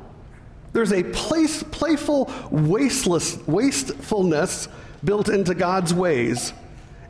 There's 0.73 0.93
a 0.93 1.03
place, 1.03 1.63
playful 1.63 2.31
wasteless, 2.49 3.37
wastefulness 3.45 4.69
built 5.03 5.29
into 5.29 5.53
God's 5.53 5.93
ways, 5.93 6.53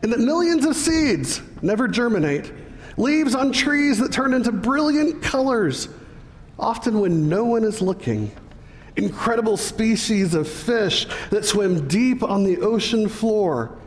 and 0.02 0.12
that 0.12 0.20
millions 0.20 0.66
of 0.66 0.76
seeds 0.76 1.42
never 1.62 1.88
germinate 1.88 2.52
leaves 2.98 3.36
on 3.36 3.52
trees 3.52 4.00
that 4.00 4.12
turn 4.12 4.34
into 4.34 4.52
brilliant 4.52 5.22
colors, 5.22 5.90
often 6.58 7.00
when 7.00 7.30
no 7.30 7.46
one 7.46 7.64
is 7.64 7.82
looking, 7.82 8.32
incredible 8.96 9.58
species 9.58 10.34
of 10.34 10.48
fish 10.48 11.08
that 11.30 11.46
swim 11.46 11.88
deep 11.88 12.24
on 12.24 12.44
the 12.44 12.58
ocean 12.60 13.08
floor 13.08 13.78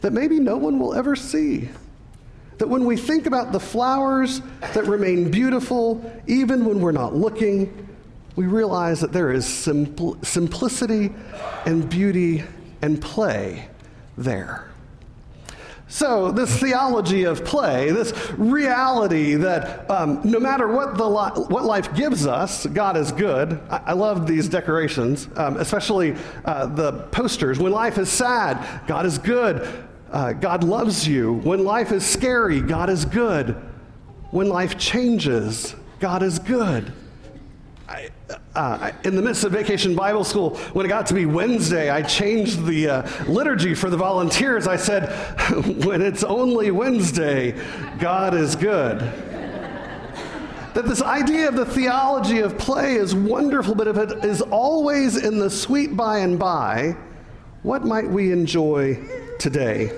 that 0.00 0.12
maybe 0.12 0.38
no 0.38 0.56
one 0.56 0.78
will 0.78 0.94
ever 0.94 1.16
see. 1.16 1.68
That 2.58 2.68
when 2.68 2.84
we 2.84 2.96
think 2.96 3.26
about 3.26 3.52
the 3.52 3.60
flowers 3.60 4.42
that 4.60 4.86
remain 4.86 5.30
beautiful, 5.30 6.12
even 6.26 6.64
when 6.64 6.80
we're 6.80 6.92
not 6.92 7.14
looking, 7.14 7.88
we 8.36 8.46
realize 8.46 9.00
that 9.00 9.12
there 9.12 9.32
is 9.32 9.46
simpl- 9.46 10.22
simplicity 10.24 11.12
and 11.66 11.88
beauty 11.88 12.44
and 12.82 13.00
play 13.00 13.68
there. 14.18 14.68
So, 15.86 16.32
this 16.32 16.58
theology 16.58 17.24
of 17.24 17.44
play, 17.44 17.90
this 17.90 18.12
reality 18.32 19.34
that 19.34 19.88
um, 19.90 20.20
no 20.24 20.40
matter 20.40 20.66
what, 20.66 20.96
the 20.96 21.08
li- 21.08 21.44
what 21.48 21.64
life 21.64 21.94
gives 21.94 22.26
us, 22.26 22.64
God 22.66 22.96
is 22.96 23.12
good. 23.12 23.60
I, 23.68 23.76
I 23.86 23.92
love 23.92 24.26
these 24.26 24.48
decorations, 24.48 25.28
um, 25.36 25.58
especially 25.58 26.16
uh, 26.46 26.66
the 26.66 26.92
posters. 27.12 27.58
When 27.58 27.72
life 27.72 27.98
is 27.98 28.08
sad, 28.08 28.86
God 28.86 29.04
is 29.04 29.18
good. 29.18 29.68
Uh, 30.10 30.32
God 30.32 30.64
loves 30.64 31.06
you. 31.06 31.34
When 31.40 31.64
life 31.64 31.92
is 31.92 32.04
scary, 32.04 32.60
God 32.60 32.88
is 32.88 33.04
good. 33.04 33.54
When 34.30 34.48
life 34.48 34.78
changes, 34.78 35.74
God 36.00 36.22
is 36.22 36.38
good. 36.38 36.92
Uh, 38.54 38.92
in 39.04 39.16
the 39.16 39.22
midst 39.22 39.44
of 39.44 39.52
vacation 39.52 39.94
Bible 39.94 40.24
school, 40.24 40.56
when 40.72 40.86
it 40.86 40.88
got 40.88 41.06
to 41.06 41.14
be 41.14 41.26
Wednesday, 41.26 41.90
I 41.90 42.02
changed 42.02 42.64
the 42.64 42.88
uh, 42.88 43.24
liturgy 43.26 43.74
for 43.74 43.90
the 43.90 43.96
volunteers. 43.96 44.66
I 44.66 44.76
said, 44.76 45.10
when 45.84 46.00
it's 46.00 46.24
only 46.24 46.70
Wednesday, 46.70 47.52
God 47.98 48.34
is 48.34 48.56
good. 48.56 49.00
that 49.00 50.86
this 50.86 51.02
idea 51.02 51.48
of 51.48 51.56
the 51.56 51.66
theology 51.66 52.38
of 52.38 52.56
play 52.56 52.94
is 52.94 53.14
wonderful, 53.14 53.74
but 53.74 53.88
if 53.88 53.98
it 53.98 54.24
is 54.24 54.40
always 54.40 55.22
in 55.22 55.38
the 55.38 55.50
sweet 55.50 55.94
by 55.96 56.18
and 56.18 56.38
by, 56.38 56.96
what 57.62 57.84
might 57.84 58.08
we 58.08 58.32
enjoy 58.32 58.98
today? 59.38 59.90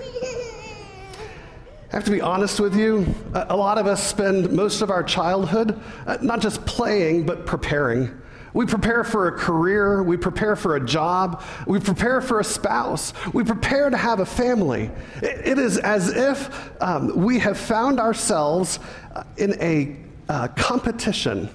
I 1.97 1.99
have 1.99 2.05
to 2.05 2.11
be 2.11 2.21
honest 2.21 2.61
with 2.61 2.77
you. 2.77 3.07
A 3.33 3.57
lot 3.57 3.79
of 3.79 3.87
us 3.87 4.07
spend 4.07 4.53
most 4.53 4.83
of 4.83 4.91
our 4.91 5.03
childhood 5.03 5.81
uh, 6.07 6.19
not 6.21 6.43
just 6.43 6.63
playing, 6.67 7.25
but 7.25 7.47
preparing. 7.47 8.11
We 8.53 8.67
prepare 8.67 9.03
for 9.03 9.29
a 9.29 9.33
career, 9.33 10.03
we 10.03 10.19
prepare 10.19 10.57
for 10.57 10.77
a 10.77 10.85
job, 10.85 11.43
we 11.67 11.81
prepare 11.81 12.21
for 12.21 12.39
a 12.39 12.45
spouse, 12.45 13.15
we 13.33 13.45
prepare 13.45 13.89
to 13.89 13.97
have 13.97 14.21
a 14.21 14.27
family. 14.27 14.91
It 15.23 15.59
is 15.59 15.79
as 15.79 16.15
if 16.15 16.71
um, 16.83 17.17
we 17.17 17.39
have 17.39 17.57
found 17.57 17.99
ourselves 17.99 18.79
uh, 19.15 19.25
in 19.39 19.55
a 19.63 19.97
uh, 20.29 20.49
competition 20.49 21.49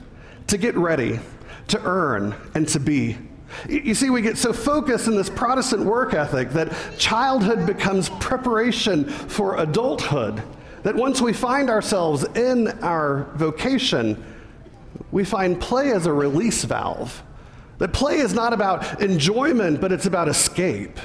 to 0.48 0.58
get 0.58 0.76
ready, 0.76 1.20
to 1.68 1.80
earn, 1.84 2.34
and 2.56 2.68
to 2.70 2.80
be. 2.80 3.16
You 3.70 3.94
see, 3.94 4.10
we 4.10 4.22
get 4.22 4.38
so 4.38 4.54
focused 4.54 5.08
in 5.08 5.16
this 5.16 5.30
Protestant 5.30 5.84
work 5.84 6.14
ethic 6.14 6.52
that 6.52 6.74
childhood 6.98 7.66
becomes 7.66 8.10
preparation 8.10 9.06
for 9.06 9.58
adulthood. 9.58 10.42
That 10.84 10.96
once 10.96 11.22
we 11.22 11.34
find 11.34 11.70
ourselves 11.70 12.24
in 12.36 12.68
our 12.82 13.28
vocation, 13.36 14.24
we 15.12 15.24
find 15.24 15.60
play 15.60 15.92
as 15.92 16.06
a 16.06 16.14
release 16.14 16.64
valve. 16.64 17.24
That 17.78 17.94
play 17.94 18.18
is 18.18 18.34
not 18.34 18.54
about 18.54 19.02
enjoyment, 19.02 19.82
but 19.82 19.92
it's 19.92 20.06
about 20.06 20.28
escape. 20.28 21.00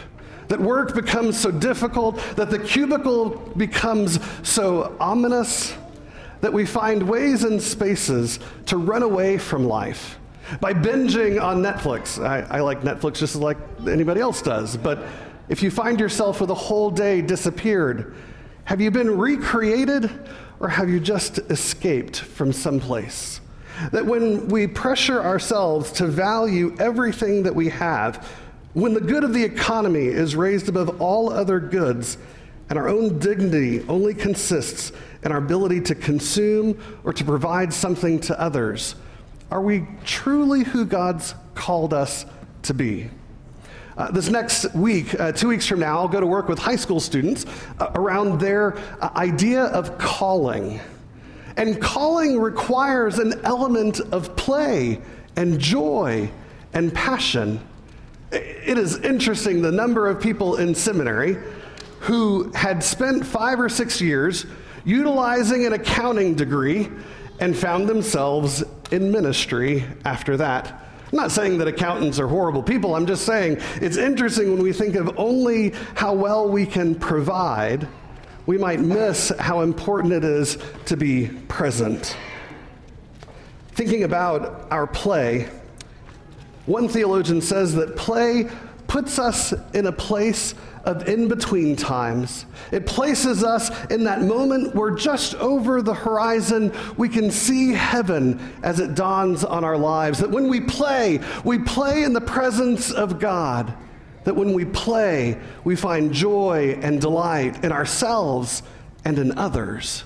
That 0.49 0.61
work 0.61 0.95
becomes 0.95 1.39
so 1.39 1.51
difficult, 1.51 2.19
that 2.37 2.51
the 2.51 2.59
cubicle 2.59 3.31
becomes 3.57 4.21
so 4.43 4.97
ominous, 5.01 5.75
that 6.41 6.53
we 6.53 6.65
find 6.65 7.03
ways 7.03 7.45
and 7.45 7.61
spaces 7.61 8.39
to 8.67 8.77
run 8.77 9.03
away 9.03 9.39
from 9.39 9.67
life 9.67 10.19
by 10.61 10.73
binging 10.73 11.43
on 11.43 11.63
Netflix. 11.63 12.23
I, 12.23 12.41
I, 12.59 12.61
like 12.61 12.83
Netflix 12.83 13.15
just 13.15 13.37
like 13.37 13.59
anybody 13.89 14.21
else 14.21 14.43
does, 14.43 14.77
but 14.77 15.01
if 15.49 15.63
you 15.63 15.71
find 15.71 16.01
yourself 16.01 16.41
with 16.41 16.51
a 16.51 16.55
whole 16.55 16.91
day 16.91 17.23
disappeared, 17.23 18.15
have 18.65 18.81
you 18.81 18.91
been 18.91 19.17
recreated 19.17 20.11
or 20.59 20.69
have 20.69 20.89
you 20.89 20.99
just 20.99 21.39
escaped 21.51 22.19
from 22.19 22.53
someplace? 22.53 23.41
That 23.93 24.07
when 24.07 24.49
we 24.49 24.67
pressure 24.67 25.23
ourselves 25.23 25.93
to 25.93 26.07
value 26.07 26.75
everything 26.79 27.43
that 27.45 27.55
we 27.55 27.69
have, 27.69 28.27
when 28.73 28.95
the 28.95 29.01
good 29.01 29.23
of 29.23 29.33
the 29.33 29.45
economy 29.45 30.07
is 30.07 30.35
raised 30.35 30.69
above 30.69 31.01
all 31.01 31.31
other 31.31 31.61
goods, 31.61 32.19
and 32.69 32.79
our 32.79 32.89
own 32.89 33.19
dignity 33.19 33.85
only 33.89 34.15
consists 34.15 34.93
in 35.23 35.31
our 35.31 35.39
ability 35.39 35.81
to 35.83 35.95
consume 35.95 36.79
or 37.05 37.13
to 37.13 37.25
provide 37.25 37.73
something 37.73 38.19
to 38.21 38.41
others, 38.41 38.97
are 39.51 39.61
we 39.61 39.87
truly 40.05 40.65
who 40.65 40.85
God's 40.85 41.35
called 41.55 41.95
us 41.95 42.27
to 42.63 42.75
be? 42.75 43.11
Uh, 43.97 44.11
this 44.11 44.29
next 44.29 44.75
week, 44.75 45.19
uh, 45.19 45.33
two 45.33 45.49
weeks 45.49 45.67
from 45.67 45.81
now, 45.81 45.99
I'll 45.99 46.09
go 46.09 46.21
to 46.21 46.27
work 46.27 46.49
with 46.49 46.59
high 46.59 46.77
school 46.77 47.01
students 47.01 47.47
uh, 47.79 47.91
around 47.95 48.41
their 48.41 48.77
uh, 49.01 49.11
idea 49.17 49.65
of 49.65 49.97
calling. 49.97 50.81
And 51.57 51.81
calling 51.81 52.39
requires 52.39 53.19
an 53.19 53.41
element 53.45 54.01
of 54.13 54.37
play 54.37 55.01
and 55.37 55.59
joy 55.59 56.31
and 56.75 56.93
passion. 56.93 57.61
It 58.33 58.77
is 58.77 58.99
interesting 58.99 59.63
the 59.63 59.73
number 59.73 60.09
of 60.09 60.21
people 60.21 60.57
in 60.57 60.75
seminary 60.75 61.39
who 62.01 62.53
had 62.53 62.85
spent 62.85 63.25
five 63.25 63.59
or 63.59 63.71
six 63.71 64.01
years 64.01 64.45
utilizing 64.85 65.65
an 65.65 65.73
accounting 65.73 66.35
degree 66.35 66.91
and 67.41 67.57
found 67.57 67.89
themselves 67.89 68.65
in 68.91 69.11
ministry 69.11 69.85
after 70.05 70.37
that. 70.37 70.87
I'm 71.13 71.17
not 71.19 71.31
saying 71.31 71.59
that 71.59 71.69
accountants 71.69 72.19
are 72.19 72.27
horrible 72.27 72.63
people. 72.63 72.95
I'm 72.95 73.07
just 73.07 73.25
saying 73.25 73.59
it's 73.77 73.97
interesting 73.97 74.51
when 74.53 74.63
we 74.63 74.73
think 74.73 74.97
of 74.97 75.19
only 75.19 75.71
how 75.95 76.15
well 76.15 76.49
we 76.49 76.67
can 76.67 76.95
provide, 76.95 77.87
we 78.47 78.59
might 78.59 78.81
miss 78.81 79.33
how 79.39 79.61
important 79.61 80.13
it 80.13 80.25
is 80.25 80.59
to 80.87 80.97
be 80.97 81.29
present. 81.49 82.17
Thinking 83.73 84.05
about 84.05 84.71
our 84.71 84.87
play, 84.87 85.49
one 86.67 86.89
theologian 86.89 87.41
says 87.41 87.75
that 87.75 87.97
play 87.97 88.49
puts 88.89 89.19
us 89.19 89.53
in 89.75 89.87
a 89.87 89.93
place 89.93 90.55
of 90.87 91.09
in 91.09 91.27
between 91.27 91.75
times. 91.75 92.47
It 92.71 92.87
places 92.87 93.43
us 93.43 93.71
in 93.91 94.05
that 94.05 94.23
moment 94.23 94.75
where 94.75 94.93
just 94.93 95.35
over 95.35 95.83
the 95.83 95.93
horizon 95.93 96.73
we 96.97 97.09
can 97.09 97.33
see 97.33 97.73
heaven 97.73 98.41
as 98.63 98.79
it 98.79 98.95
dawns 98.95 99.45
on 99.45 99.65
our 99.65 99.77
lives. 99.77 100.21
That 100.21 100.31
when 100.31 100.49
we 100.49 100.61
play, 100.61 101.21
we 101.45 101.59
play 101.59 102.05
in 102.05 102.13
the 102.13 102.21
presence 102.21 102.93
of 102.93 103.19
God. 103.19 103.75
That 104.25 104.37
when 104.37 104.55
we 104.55 104.65
play, 104.65 105.41
we 105.65 105.75
find 105.75 106.13
joy 106.13 106.79
and 106.81 107.01
delight 107.01 107.65
in 107.65 107.73
ourselves 107.73 108.63
and 109.05 109.19
in 109.19 109.37
others. 109.37 110.05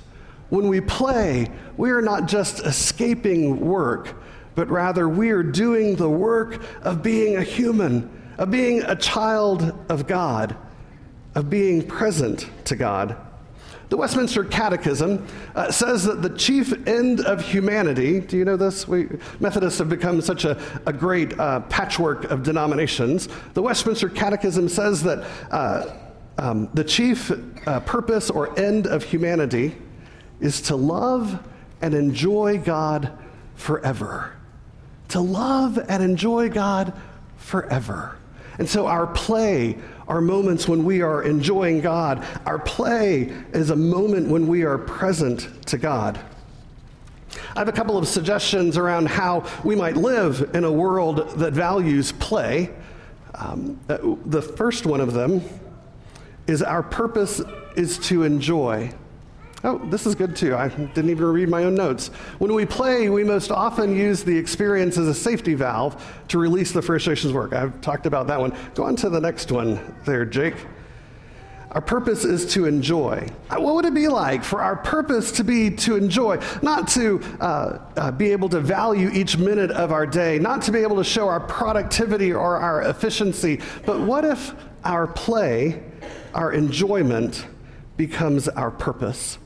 When 0.48 0.68
we 0.68 0.80
play, 0.80 1.50
we 1.76 1.90
are 1.90 2.02
not 2.02 2.26
just 2.26 2.60
escaping 2.60 3.60
work, 3.60 4.14
but 4.54 4.68
rather 4.68 5.08
we 5.08 5.30
are 5.30 5.42
doing 5.42 5.96
the 5.96 6.08
work 6.08 6.62
of 6.82 7.02
being 7.02 7.36
a 7.36 7.42
human, 7.42 8.10
of 8.38 8.50
being 8.50 8.82
a 8.82 8.96
child 8.96 9.74
of 9.90 10.06
God 10.06 10.56
of 11.34 11.50
being 11.50 11.86
present 11.86 12.48
to 12.64 12.76
God. 12.76 13.16
The 13.90 13.96
Westminster 13.96 14.44
Catechism 14.44 15.26
uh, 15.56 15.72
says 15.72 16.04
that 16.04 16.22
the 16.22 16.30
chief 16.30 16.72
end 16.86 17.20
of 17.22 17.40
humanity, 17.40 18.20
do 18.20 18.36
you 18.36 18.44
know 18.44 18.56
this? 18.56 18.86
We, 18.86 19.08
Methodists 19.40 19.80
have 19.80 19.88
become 19.88 20.20
such 20.20 20.44
a, 20.44 20.62
a 20.86 20.92
great 20.92 21.38
uh, 21.40 21.60
patchwork 21.62 22.24
of 22.30 22.44
denominations. 22.44 23.28
The 23.54 23.62
Westminster 23.62 24.08
Catechism 24.08 24.68
says 24.68 25.02
that 25.02 25.28
uh, 25.50 25.96
um, 26.38 26.70
the 26.72 26.84
chief 26.84 27.32
uh, 27.66 27.80
purpose 27.80 28.30
or 28.30 28.56
end 28.58 28.86
of 28.86 29.02
humanity 29.02 29.74
is 30.40 30.60
to 30.62 30.76
love 30.76 31.44
and 31.82 31.92
enjoy 31.92 32.58
God 32.58 33.10
forever. 33.56 34.36
To 35.08 35.20
love 35.20 35.78
and 35.88 36.00
enjoy 36.00 36.48
God 36.48 36.92
forever. 37.38 38.16
And 38.58 38.68
so 38.68 38.86
our 38.86 39.06
play 39.06 39.78
are 40.10 40.20
moments 40.20 40.66
when 40.66 40.84
we 40.84 41.02
are 41.02 41.22
enjoying 41.22 41.80
God. 41.80 42.26
Our 42.44 42.58
play 42.58 43.32
is 43.52 43.70
a 43.70 43.76
moment 43.76 44.28
when 44.28 44.48
we 44.48 44.64
are 44.64 44.76
present 44.76 45.66
to 45.68 45.78
God. 45.78 46.18
I 47.54 47.60
have 47.60 47.68
a 47.68 47.72
couple 47.72 47.96
of 47.96 48.08
suggestions 48.08 48.76
around 48.76 49.06
how 49.06 49.46
we 49.62 49.76
might 49.76 49.96
live 49.96 50.50
in 50.52 50.64
a 50.64 50.72
world 50.72 51.30
that 51.38 51.52
values 51.52 52.10
play. 52.10 52.70
Um, 53.36 53.78
uh, 53.88 53.98
the 54.26 54.42
first 54.42 54.84
one 54.84 55.00
of 55.00 55.14
them 55.14 55.42
is 56.48 56.60
our 56.60 56.82
purpose 56.82 57.40
is 57.76 57.96
to 58.08 58.24
enjoy. 58.24 58.92
Oh, 59.62 59.78
this 59.90 60.06
is 60.06 60.14
good 60.14 60.34
too. 60.34 60.56
I 60.56 60.68
didn't 60.68 61.10
even 61.10 61.26
read 61.26 61.50
my 61.50 61.64
own 61.64 61.74
notes. 61.74 62.08
When 62.38 62.54
we 62.54 62.64
play, 62.64 63.10
we 63.10 63.24
most 63.24 63.50
often 63.50 63.94
use 63.94 64.24
the 64.24 64.36
experience 64.36 64.96
as 64.96 65.06
a 65.06 65.14
safety 65.14 65.52
valve 65.52 66.02
to 66.28 66.38
release 66.38 66.72
the 66.72 66.80
frustrations 66.80 67.34
work. 67.34 67.52
I've 67.52 67.78
talked 67.82 68.06
about 68.06 68.26
that 68.28 68.40
one. 68.40 68.56
Go 68.74 68.84
on 68.84 68.96
to 68.96 69.10
the 69.10 69.20
next 69.20 69.52
one 69.52 69.94
there, 70.06 70.24
Jake. 70.24 70.54
Our 71.72 71.80
purpose 71.80 72.24
is 72.24 72.52
to 72.54 72.64
enjoy. 72.64 73.28
Uh, 73.48 73.60
what 73.60 73.76
would 73.76 73.84
it 73.84 73.94
be 73.94 74.08
like 74.08 74.42
for 74.42 74.60
our 74.60 74.74
purpose 74.74 75.30
to 75.32 75.44
be 75.44 75.70
to 75.70 75.94
enjoy? 75.94 76.42
Not 76.62 76.88
to 76.88 77.22
uh, 77.40 77.78
uh, 77.96 78.10
be 78.10 78.32
able 78.32 78.48
to 78.48 78.60
value 78.60 79.08
each 79.12 79.36
minute 79.36 79.70
of 79.70 79.92
our 79.92 80.06
day, 80.06 80.38
not 80.40 80.62
to 80.62 80.72
be 80.72 80.80
able 80.80 80.96
to 80.96 81.04
show 81.04 81.28
our 81.28 81.38
productivity 81.38 82.32
or 82.32 82.56
our 82.56 82.82
efficiency, 82.82 83.60
but 83.86 84.00
what 84.00 84.24
if 84.24 84.52
our 84.84 85.06
play, 85.06 85.80
our 86.34 86.52
enjoyment, 86.52 87.46
becomes 87.96 88.48
our 88.48 88.72
purpose? 88.72 89.38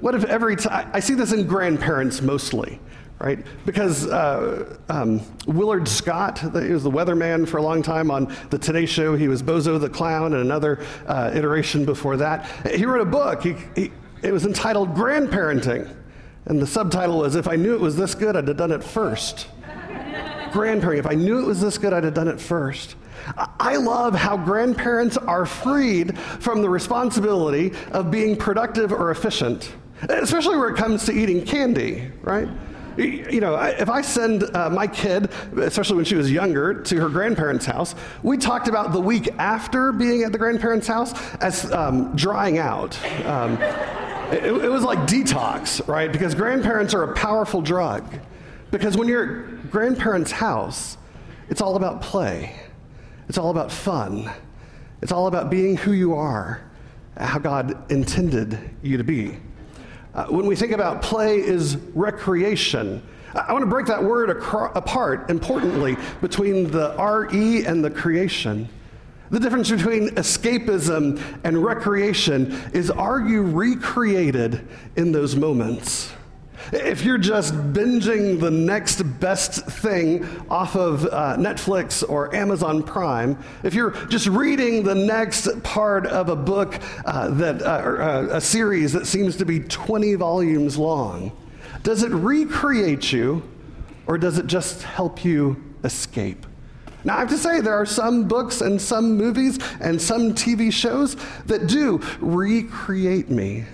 What 0.00 0.14
if 0.14 0.24
every 0.24 0.56
time, 0.56 0.90
I 0.92 1.00
see 1.00 1.14
this 1.14 1.32
in 1.32 1.46
grandparents 1.46 2.22
mostly, 2.22 2.80
right? 3.18 3.44
Because 3.66 4.06
uh, 4.06 4.76
um, 4.88 5.20
Willard 5.46 5.88
Scott, 5.88 6.38
he 6.38 6.72
was 6.72 6.82
the 6.82 6.90
weatherman 6.90 7.48
for 7.48 7.58
a 7.58 7.62
long 7.62 7.82
time 7.82 8.10
on 8.10 8.34
the 8.50 8.58
Today 8.58 8.86
Show. 8.86 9.16
He 9.16 9.28
was 9.28 9.42
Bozo 9.42 9.80
the 9.80 9.88
Clown 9.88 10.32
and 10.32 10.42
another 10.42 10.84
uh, 11.06 11.30
iteration 11.34 11.84
before 11.84 12.16
that. 12.18 12.46
He 12.74 12.84
wrote 12.84 13.02
a 13.02 13.10
book. 13.10 13.42
He, 13.42 13.54
he, 13.74 13.92
it 14.22 14.32
was 14.32 14.46
entitled 14.46 14.94
Grandparenting. 14.94 15.94
And 16.46 16.60
the 16.60 16.66
subtitle 16.66 17.18
was 17.18 17.36
If 17.36 17.48
I 17.48 17.56
Knew 17.56 17.74
It 17.74 17.80
Was 17.80 17.96
This 17.96 18.14
Good, 18.14 18.36
I'd 18.36 18.48
Have 18.48 18.56
Done 18.56 18.72
It 18.72 18.84
First. 18.84 19.48
Grandparenting. 20.54 20.98
If 20.98 21.06
I 21.06 21.14
knew 21.14 21.40
it 21.40 21.46
was 21.46 21.60
this 21.60 21.78
good, 21.78 21.92
I'd 21.92 22.04
have 22.04 22.14
done 22.14 22.28
it 22.28 22.40
first. 22.40 22.94
I 23.58 23.76
love 23.76 24.14
how 24.14 24.36
grandparents 24.36 25.16
are 25.16 25.46
freed 25.46 26.18
from 26.18 26.62
the 26.62 26.68
responsibility 26.68 27.72
of 27.92 28.10
being 28.10 28.36
productive 28.36 28.92
or 28.92 29.10
efficient, 29.10 29.72
especially 30.08 30.56
where 30.56 30.68
it 30.68 30.76
comes 30.76 31.04
to 31.06 31.12
eating 31.12 31.44
candy, 31.44 32.10
right? 32.22 32.48
You 32.96 33.40
know, 33.40 33.56
if 33.56 33.88
I 33.88 34.02
send 34.02 34.44
uh, 34.54 34.70
my 34.70 34.86
kid, 34.86 35.30
especially 35.56 35.96
when 35.96 36.04
she 36.04 36.14
was 36.14 36.30
younger, 36.30 36.80
to 36.82 37.00
her 37.00 37.08
grandparents' 37.08 37.66
house, 37.66 37.94
we 38.22 38.36
talked 38.36 38.68
about 38.68 38.92
the 38.92 39.00
week 39.00 39.28
after 39.38 39.90
being 39.90 40.22
at 40.22 40.30
the 40.30 40.38
grandparents' 40.38 40.86
house 40.86 41.12
as 41.36 41.72
um, 41.72 42.14
drying 42.14 42.58
out. 42.58 42.96
Um, 43.26 43.58
it, 44.30 44.44
it 44.44 44.70
was 44.70 44.84
like 44.84 45.00
detox, 45.00 45.86
right? 45.88 46.12
Because 46.12 46.36
grandparents 46.36 46.94
are 46.94 47.02
a 47.02 47.14
powerful 47.14 47.60
drug. 47.60 48.04
Because 48.70 48.96
when 48.96 49.08
you're 49.08 49.46
at 49.46 49.70
grandparents' 49.70 50.30
house, 50.30 50.96
it's 51.48 51.60
all 51.60 51.76
about 51.76 52.00
play. 52.00 52.54
It's 53.28 53.38
all 53.38 53.50
about 53.50 53.72
fun. 53.72 54.30
It's 55.02 55.12
all 55.12 55.26
about 55.26 55.50
being 55.50 55.76
who 55.76 55.92
you 55.92 56.14
are, 56.14 56.62
how 57.16 57.38
God 57.38 57.90
intended 57.90 58.58
you 58.82 58.96
to 58.96 59.04
be. 59.04 59.38
Uh, 60.14 60.26
when 60.26 60.46
we 60.46 60.56
think 60.56 60.72
about 60.72 61.02
play 61.02 61.38
is 61.38 61.76
recreation, 61.94 63.02
I 63.34 63.52
want 63.52 63.62
to 63.62 63.70
break 63.70 63.86
that 63.86 64.02
word 64.02 64.30
acro- 64.30 64.70
apart, 64.74 65.28
importantly, 65.28 65.96
between 66.20 66.70
the 66.70 66.94
RE 66.96 67.66
and 67.66 67.84
the 67.84 67.90
creation. 67.90 68.68
The 69.30 69.40
difference 69.40 69.70
between 69.70 70.10
escapism 70.10 71.20
and 71.42 71.58
recreation 71.64 72.52
is 72.72 72.90
are 72.90 73.20
you 73.20 73.42
recreated 73.42 74.68
in 74.94 75.10
those 75.10 75.34
moments? 75.34 76.12
If 76.72 77.04
you're 77.04 77.18
just 77.18 77.54
binging 77.54 78.40
the 78.40 78.50
next 78.50 79.02
best 79.20 79.66
thing 79.66 80.24
off 80.48 80.76
of 80.76 81.04
uh, 81.06 81.36
Netflix 81.36 82.08
or 82.08 82.34
Amazon 82.34 82.82
Prime, 82.82 83.38
if 83.62 83.74
you're 83.74 83.90
just 84.06 84.26
reading 84.26 84.82
the 84.82 84.94
next 84.94 85.62
part 85.62 86.06
of 86.06 86.28
a 86.28 86.36
book 86.36 86.80
uh, 87.04 87.28
that, 87.30 87.62
uh, 87.62 87.64
uh, 87.64 88.28
a 88.32 88.40
series 88.40 88.92
that 88.92 89.06
seems 89.06 89.36
to 89.36 89.44
be 89.44 89.60
20 89.60 90.14
volumes 90.14 90.78
long, 90.78 91.32
does 91.82 92.02
it 92.02 92.12
recreate 92.12 93.12
you 93.12 93.42
or 94.06 94.16
does 94.18 94.38
it 94.38 94.46
just 94.46 94.82
help 94.82 95.24
you 95.24 95.62
escape? 95.84 96.46
Now, 97.04 97.16
I 97.16 97.20
have 97.20 97.28
to 97.28 97.38
say, 97.38 97.60
there 97.60 97.74
are 97.74 97.84
some 97.84 98.26
books 98.26 98.62
and 98.62 98.80
some 98.80 99.16
movies 99.18 99.58
and 99.80 100.00
some 100.00 100.32
TV 100.32 100.72
shows 100.72 101.16
that 101.44 101.66
do 101.66 102.00
recreate 102.20 103.28
me. 103.28 103.64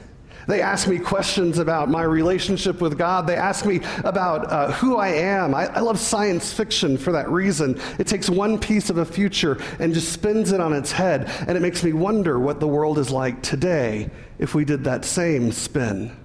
They 0.47 0.63
ask 0.63 0.89
me 0.89 0.99
questions 0.99 1.59
about 1.59 1.89
my 1.89 2.03
relationship 2.03 2.81
with 2.81 2.99
God. 2.99 3.27
They 3.27 3.37
ask 3.37 3.65
me 3.65 3.81
about 4.05 4.51
uh, 4.51 4.73
who 4.73 4.97
I 4.97 5.09
am. 5.09 5.55
I, 5.55 5.67
I 5.67 5.81
love 5.81 5.99
science 5.99 6.53
fiction 6.53 6.97
for 6.97 7.13
that 7.13 7.29
reason. 7.31 7.81
It 7.99 8.07
takes 8.07 8.29
one 8.29 8.59
piece 8.59 8.91
of 8.91 8.99
a 8.99 9.05
future 9.05 9.61
and 9.79 9.95
just 9.95 10.13
spins 10.13 10.53
it 10.53 10.61
on 10.61 10.73
its 10.73 10.93
head, 10.93 11.31
and 11.47 11.57
it 11.57 11.61
makes 11.61 11.85
me 11.85 11.93
wonder 11.93 12.39
what 12.39 12.61
the 12.61 12.69
world 12.69 12.99
is 12.99 13.11
like 13.11 13.43
today 13.43 14.11
if 14.39 14.55
we 14.55 14.65
did 14.65 14.85
that 14.85 15.05
same 15.05 15.53
spin. 15.53 16.17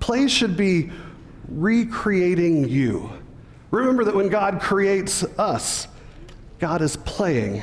Play 0.00 0.28
should 0.28 0.56
be 0.56 0.90
recreating 1.48 2.68
you. 2.68 3.10
Remember 3.70 4.04
that 4.04 4.14
when 4.14 4.28
God 4.28 4.60
creates 4.60 5.24
us, 5.38 5.88
God 6.58 6.80
is 6.80 6.96
playing. 6.96 7.62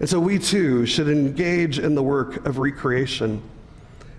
And 0.00 0.08
so 0.08 0.18
we 0.20 0.38
too 0.38 0.84
should 0.86 1.08
engage 1.08 1.78
in 1.78 1.94
the 1.94 2.02
work 2.02 2.44
of 2.46 2.58
recreation. 2.58 3.42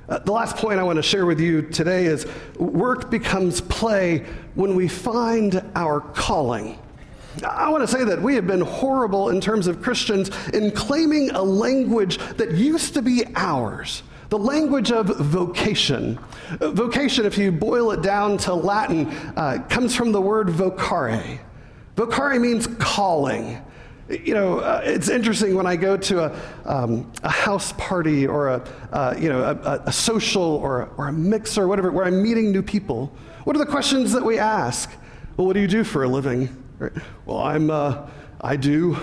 Uh, 0.09 0.19
the 0.19 0.31
last 0.31 0.55
point 0.55 0.79
I 0.79 0.83
want 0.83 0.95
to 0.97 1.03
share 1.03 1.25
with 1.25 1.39
you 1.39 1.61
today 1.63 2.05
is 2.05 2.25
work 2.57 3.11
becomes 3.11 3.59
play 3.59 4.25
when 4.55 4.75
we 4.75 4.87
find 4.87 5.61
our 5.75 5.99
calling. 5.99 6.79
I 7.45 7.69
want 7.69 7.87
to 7.87 7.87
say 7.87 8.03
that 8.05 8.21
we 8.21 8.33
have 8.35 8.47
been 8.47 8.61
horrible 8.61 9.29
in 9.29 9.41
terms 9.41 9.67
of 9.67 9.81
Christians 9.81 10.31
in 10.53 10.71
claiming 10.71 11.31
a 11.31 11.41
language 11.41 12.17
that 12.37 12.53
used 12.53 12.93
to 12.93 13.01
be 13.01 13.25
ours. 13.35 14.01
The 14.29 14.39
language 14.39 14.91
of 14.91 15.07
vocation. 15.07 16.17
Vocation, 16.59 17.25
if 17.25 17.37
you 17.37 17.51
boil 17.51 17.91
it 17.91 18.01
down 18.01 18.37
to 18.39 18.53
Latin, 18.53 19.07
uh, 19.35 19.65
comes 19.69 19.95
from 19.95 20.11
the 20.11 20.21
word 20.21 20.47
vocare. 20.47 21.39
Vocare 21.95 22.39
means 22.39 22.67
calling. 22.79 23.61
You 24.09 24.33
know, 24.33 24.59
uh, 24.59 24.81
it's 24.85 25.09
interesting 25.09 25.53
when 25.53 25.65
I 25.65 25.75
go 25.75 25.97
to 25.97 26.25
a, 26.25 26.39
um, 26.65 27.11
a 27.23 27.29
house 27.29 27.73
party 27.73 28.25
or 28.25 28.47
a, 28.47 28.67
uh, 28.93 29.15
you 29.19 29.27
know, 29.27 29.43
a, 29.43 29.81
a 29.85 29.91
social 29.91 30.41
or, 30.41 30.83
a, 30.83 30.85
or 30.95 31.07
a 31.09 31.13
mix 31.13 31.57
or 31.57 31.67
whatever, 31.67 31.91
where 31.91 32.05
I'm 32.05 32.23
meeting 32.23 32.53
new 32.53 32.61
people. 32.61 33.11
What 33.43 33.55
are 33.57 33.59
the 33.59 33.65
questions 33.65 34.13
that 34.13 34.23
we 34.23 34.39
ask? 34.39 34.89
Well, 35.35 35.45
what 35.47 35.53
do 35.53 35.59
you 35.59 35.67
do 35.67 35.83
for 35.83 36.03
a 36.03 36.07
living? 36.07 36.47
Right? 36.79 36.93
Well, 37.25 37.39
I'm, 37.39 37.69
uh, 37.69 38.07
I 38.41 38.55
do 38.55 38.97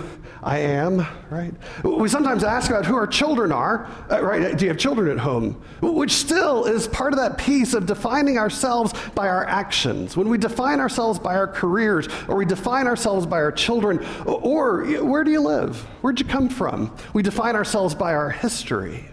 I 0.44 0.58
am, 0.58 1.06
right? 1.30 1.54
We 1.82 2.06
sometimes 2.06 2.44
ask 2.44 2.70
about 2.70 2.84
who 2.84 2.96
our 2.96 3.06
children 3.06 3.50
are, 3.50 3.88
uh, 4.10 4.22
right? 4.22 4.56
Do 4.56 4.66
you 4.66 4.70
have 4.70 4.78
children 4.78 5.10
at 5.10 5.18
home? 5.18 5.62
Which 5.80 6.12
still 6.12 6.66
is 6.66 6.86
part 6.86 7.14
of 7.14 7.18
that 7.18 7.38
piece 7.38 7.72
of 7.72 7.86
defining 7.86 8.36
ourselves 8.36 8.92
by 9.14 9.28
our 9.28 9.46
actions. 9.46 10.18
When 10.18 10.28
we 10.28 10.36
define 10.36 10.80
ourselves 10.80 11.18
by 11.18 11.34
our 11.36 11.48
careers, 11.48 12.08
or 12.28 12.36
we 12.36 12.44
define 12.44 12.86
ourselves 12.86 13.24
by 13.24 13.38
our 13.38 13.52
children, 13.52 14.04
or, 14.26 14.84
or 14.84 14.84
where 15.02 15.24
do 15.24 15.30
you 15.30 15.40
live? 15.40 15.78
Where'd 16.02 16.20
you 16.20 16.26
come 16.26 16.50
from? 16.50 16.94
We 17.14 17.22
define 17.22 17.56
ourselves 17.56 17.94
by 17.94 18.12
our 18.12 18.28
history. 18.28 19.08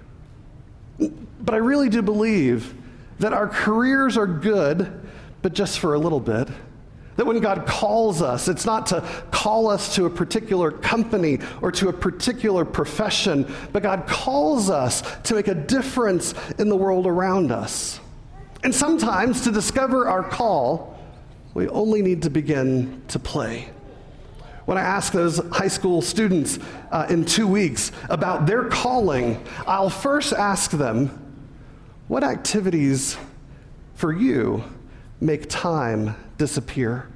But 1.00 1.56
I 1.56 1.60
really 1.60 1.88
do 1.88 2.02
believe 2.02 2.74
that 3.20 3.32
our 3.32 3.48
careers 3.48 4.18
are 4.18 4.28
good, 4.28 5.02
but 5.42 5.54
just 5.54 5.80
for 5.80 5.94
a 5.94 5.98
little 5.98 6.20
bit. 6.20 6.50
That 7.18 7.26
when 7.26 7.40
God 7.40 7.66
calls 7.66 8.22
us, 8.22 8.48
it's 8.48 8.66
not 8.66 8.88
to 8.88 9.02
call 9.32 9.70
us 9.70 9.96
to 9.96 10.06
a 10.06 10.10
particular 10.10 10.72
company 10.72 11.40
or 11.62 11.72
to 11.74 11.90
a 11.90 11.94
particular 11.94 12.64
profession, 12.64 13.54
but 13.74 13.84
God 13.84 14.08
calls 14.08 14.70
us 14.70 15.04
to 15.24 15.36
make 15.36 15.48
a 15.48 15.56
difference 15.56 16.34
in 16.58 16.70
the 16.70 16.76
world 16.76 17.06
around 17.06 17.52
us. 17.52 18.00
And 18.64 18.74
sometimes 18.74 19.42
to 19.42 19.52
discover 19.52 20.08
our 20.08 20.24
call, 20.24 21.00
we 21.54 21.68
only 21.68 22.02
need 22.02 22.22
to 22.24 22.30
begin 22.30 23.02
to 23.10 23.20
play. 23.20 23.70
When 24.66 24.78
I 24.78 24.82
ask 24.82 25.12
those 25.12 25.40
high 25.50 25.68
school 25.68 26.02
students 26.02 26.60
uh, 26.92 27.08
in 27.10 27.26
two 27.26 27.48
weeks 27.48 27.92
about 28.10 28.46
their 28.46 28.66
calling, 28.66 29.44
I'll 29.68 29.90
first 29.90 30.34
ask 30.34 30.72
them, 30.72 31.34
What 32.08 32.24
activities 32.24 33.18
for 33.96 34.14
you 34.14 34.64
make 35.20 35.50
time 35.50 36.16
disappear? 36.42 37.08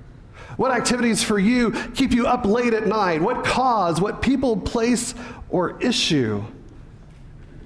What 0.56 0.72
activities 0.72 1.24
for 1.24 1.40
you 1.40 1.72
keep 1.96 2.12
you 2.12 2.28
up 2.28 2.46
late 2.46 2.76
at 2.76 2.86
night? 2.86 3.22
What 3.22 3.44
cause, 3.44 4.00
what 4.00 4.22
people, 4.22 4.56
place, 4.56 5.16
or 5.50 5.82
issue 5.82 6.44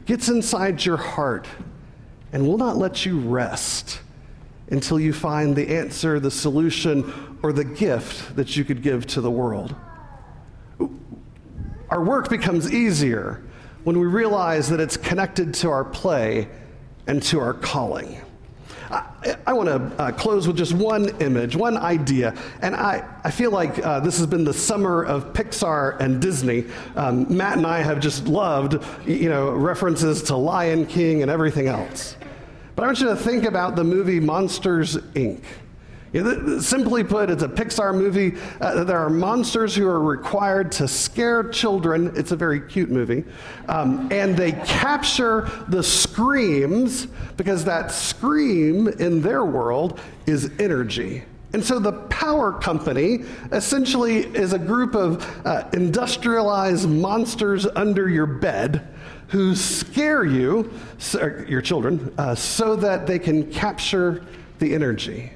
gets 0.05 0.29
inside 0.29 0.85
your 0.85 0.95
heart 0.95 1.47
and 2.31 2.47
will 2.47 2.57
not 2.57 2.77
let 2.77 3.05
you 3.05 3.19
rest 3.19 3.99
until 4.71 4.99
you 4.99 5.11
find 5.11 5.53
the 5.53 5.67
answer, 5.75 6.17
the 6.17 6.31
solution, 6.31 7.37
or 7.43 7.51
the 7.51 7.65
gift 7.65 8.37
that 8.37 8.55
you 8.55 8.63
could 8.63 8.81
give 8.81 9.05
to 9.07 9.19
the 9.19 9.29
world. 9.29 9.75
Our 11.89 12.03
work 12.03 12.29
becomes 12.29 12.71
easier 12.71 13.43
when 13.83 13.99
we 13.99 14.05
realize 14.05 14.69
that 14.69 14.79
it's 14.79 14.95
connected 14.95 15.53
to 15.55 15.69
our 15.69 15.83
play 15.83 16.47
and 17.05 17.21
to 17.23 17.39
our 17.41 17.53
calling. 17.53 18.21
I, 18.91 19.35
I 19.45 19.53
want 19.53 19.69
to 19.69 20.01
uh, 20.01 20.11
close 20.11 20.47
with 20.47 20.57
just 20.57 20.73
one 20.73 21.09
image, 21.21 21.55
one 21.55 21.77
idea. 21.77 22.35
And 22.61 22.75
I, 22.75 23.07
I 23.23 23.31
feel 23.31 23.51
like 23.51 23.85
uh, 23.85 23.99
this 23.99 24.17
has 24.17 24.27
been 24.27 24.43
the 24.43 24.53
summer 24.53 25.03
of 25.03 25.33
Pixar 25.33 25.99
and 25.99 26.21
Disney. 26.21 26.65
Um, 26.95 27.35
Matt 27.35 27.57
and 27.57 27.67
I 27.67 27.79
have 27.79 27.99
just 27.99 28.27
loved, 28.27 28.83
you 29.07 29.29
know, 29.29 29.51
references 29.51 30.23
to 30.23 30.35
Lion 30.35 30.85
King 30.85 31.21
and 31.21 31.29
everything 31.29 31.67
else. 31.67 32.15
But 32.75 32.83
I 32.83 32.85
want 32.87 33.01
you 33.01 33.07
to 33.07 33.15
think 33.15 33.43
about 33.43 33.75
the 33.75 33.83
movie 33.83 34.19
Monsters, 34.19 34.95
Inc. 34.95 35.43
Simply 36.11 37.03
put, 37.03 37.29
it's 37.29 37.43
a 37.43 37.47
Pixar 37.47 37.93
movie. 37.93 38.35
Uh, 38.59 38.83
there 38.83 38.97
are 38.97 39.11
monsters 39.11 39.75
who 39.75 39.87
are 39.87 40.01
required 40.01 40.71
to 40.73 40.87
scare 40.87 41.43
children. 41.43 42.11
It's 42.15 42.31
a 42.31 42.35
very 42.35 42.61
cute 42.61 42.89
movie. 42.89 43.23
Um, 43.67 44.11
and 44.11 44.35
they 44.35 44.53
capture 44.53 45.49
the 45.67 45.83
screams 45.83 47.05
because 47.37 47.63
that 47.65 47.91
scream 47.91 48.87
in 48.87 49.21
their 49.21 49.45
world 49.45 49.99
is 50.25 50.51
energy. 50.59 51.23
And 51.53 51.63
so 51.63 51.79
the 51.79 51.93
power 51.93 52.53
company 52.53 53.25
essentially 53.51 54.19
is 54.19 54.53
a 54.53 54.59
group 54.59 54.95
of 54.95 55.23
uh, 55.45 55.67
industrialized 55.73 56.89
monsters 56.89 57.65
under 57.75 58.09
your 58.09 58.27
bed 58.27 58.87
who 59.27 59.55
scare 59.55 60.25
you, 60.25 60.71
your 61.47 61.61
children, 61.61 62.11
uh, 62.17 62.33
so 62.33 62.75
that 62.75 63.05
they 63.05 63.19
can 63.19 63.51
capture 63.51 64.25
the 64.57 64.73
energy. 64.73 65.31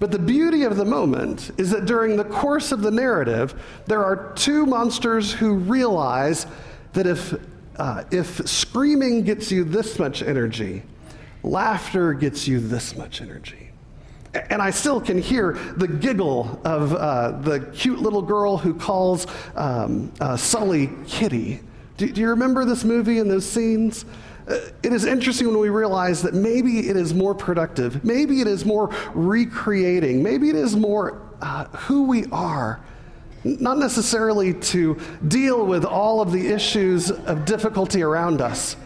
But 0.00 0.10
the 0.10 0.18
beauty 0.18 0.64
of 0.64 0.76
the 0.76 0.84
moment 0.84 1.52
is 1.56 1.70
that 1.70 1.86
during 1.86 2.16
the 2.16 2.24
course 2.24 2.72
of 2.72 2.82
the 2.82 2.90
narrative, 2.90 3.54
there 3.86 4.04
are 4.04 4.32
two 4.34 4.66
monsters 4.66 5.32
who 5.32 5.54
realize 5.54 6.46
that 6.94 7.06
if, 7.06 7.34
uh, 7.76 8.04
if 8.10 8.46
screaming 8.48 9.22
gets 9.22 9.50
you 9.52 9.64
this 9.64 9.98
much 9.98 10.22
energy, 10.22 10.82
laughter 11.42 12.12
gets 12.12 12.48
you 12.48 12.60
this 12.60 12.96
much 12.96 13.20
energy. 13.20 13.70
And 14.50 14.60
I 14.60 14.70
still 14.70 15.00
can 15.00 15.18
hear 15.18 15.52
the 15.76 15.86
giggle 15.86 16.60
of 16.64 16.92
uh, 16.92 17.32
the 17.42 17.60
cute 17.72 18.00
little 18.00 18.22
girl 18.22 18.56
who 18.56 18.74
calls 18.74 19.26
um, 19.54 20.12
uh, 20.20 20.36
Sulley 20.36 20.90
Kitty. 21.06 21.60
Do, 21.96 22.10
do 22.10 22.20
you 22.20 22.30
remember 22.30 22.64
this 22.64 22.84
movie 22.84 23.18
and 23.18 23.30
those 23.30 23.48
scenes? 23.48 24.04
it 24.46 24.92
is 24.92 25.04
interesting 25.04 25.48
when 25.48 25.58
we 25.58 25.70
realize 25.70 26.22
that 26.22 26.34
maybe 26.34 26.88
it 26.88 26.96
is 26.96 27.14
more 27.14 27.34
productive, 27.34 28.04
maybe 28.04 28.40
it 28.40 28.46
is 28.46 28.64
more 28.64 28.90
recreating, 29.14 30.22
maybe 30.22 30.50
it 30.50 30.56
is 30.56 30.76
more 30.76 31.22
uh, 31.40 31.64
who 31.64 32.04
we 32.04 32.26
are. 32.26 32.80
Not 33.42 33.78
necessarily 33.78 34.54
to 34.54 34.98
deal 35.28 35.66
with 35.66 35.84
all 35.84 36.20
of 36.20 36.32
the 36.32 36.48
issues 36.48 37.10
of 37.10 37.44
difficulty 37.44 38.02
around 38.02 38.40
us, 38.40 38.76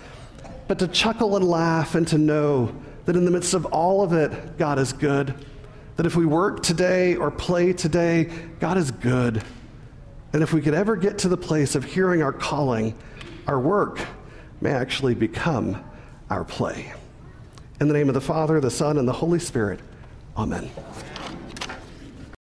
but 0.67 0.79
to 0.81 0.89
chuckle 0.89 1.37
and 1.37 1.45
laugh 1.45 1.95
and 1.95 2.07
to 2.09 2.19
know 2.19 2.75
that 3.05 3.17
in 3.17 3.25
the 3.25 3.31
midst 3.31 3.55
of 3.55 3.67
all 3.67 4.03
of 4.03 4.13
it, 4.13 4.59
God 4.59 4.79
is 4.79 4.93
good. 4.93 5.35
That 5.97 6.07
if 6.07 6.15
we 6.15 6.27
work 6.27 6.63
today 6.63 7.17
or 7.17 7.31
play 7.31 7.73
today, 7.73 8.31
God 8.61 8.77
is 8.77 8.91
good. 8.91 9.43
And 10.33 10.43
if 10.43 10.53
we 10.53 10.61
could 10.61 10.75
ever 10.75 10.97
get 10.97 11.19
to 11.19 11.29
the 11.29 11.37
place 11.37 11.75
of 11.75 11.85
hearing 11.85 12.23
our 12.23 12.33
calling, 12.33 12.95
our 13.47 13.59
work 13.59 14.01
may 14.61 14.71
actually 14.71 15.15
become 15.15 15.83
our 16.29 16.45
play. 16.45 16.93
In 17.81 17.89
the 17.89 17.95
name 17.95 18.09
of 18.09 18.15
the 18.15 18.21
Father, 18.21 18.61
the 18.61 18.71
Son, 18.71 18.99
and 18.99 19.09
the 19.09 19.13
Holy 19.13 19.39
Spirit, 19.39 19.81
amen. 20.37 20.71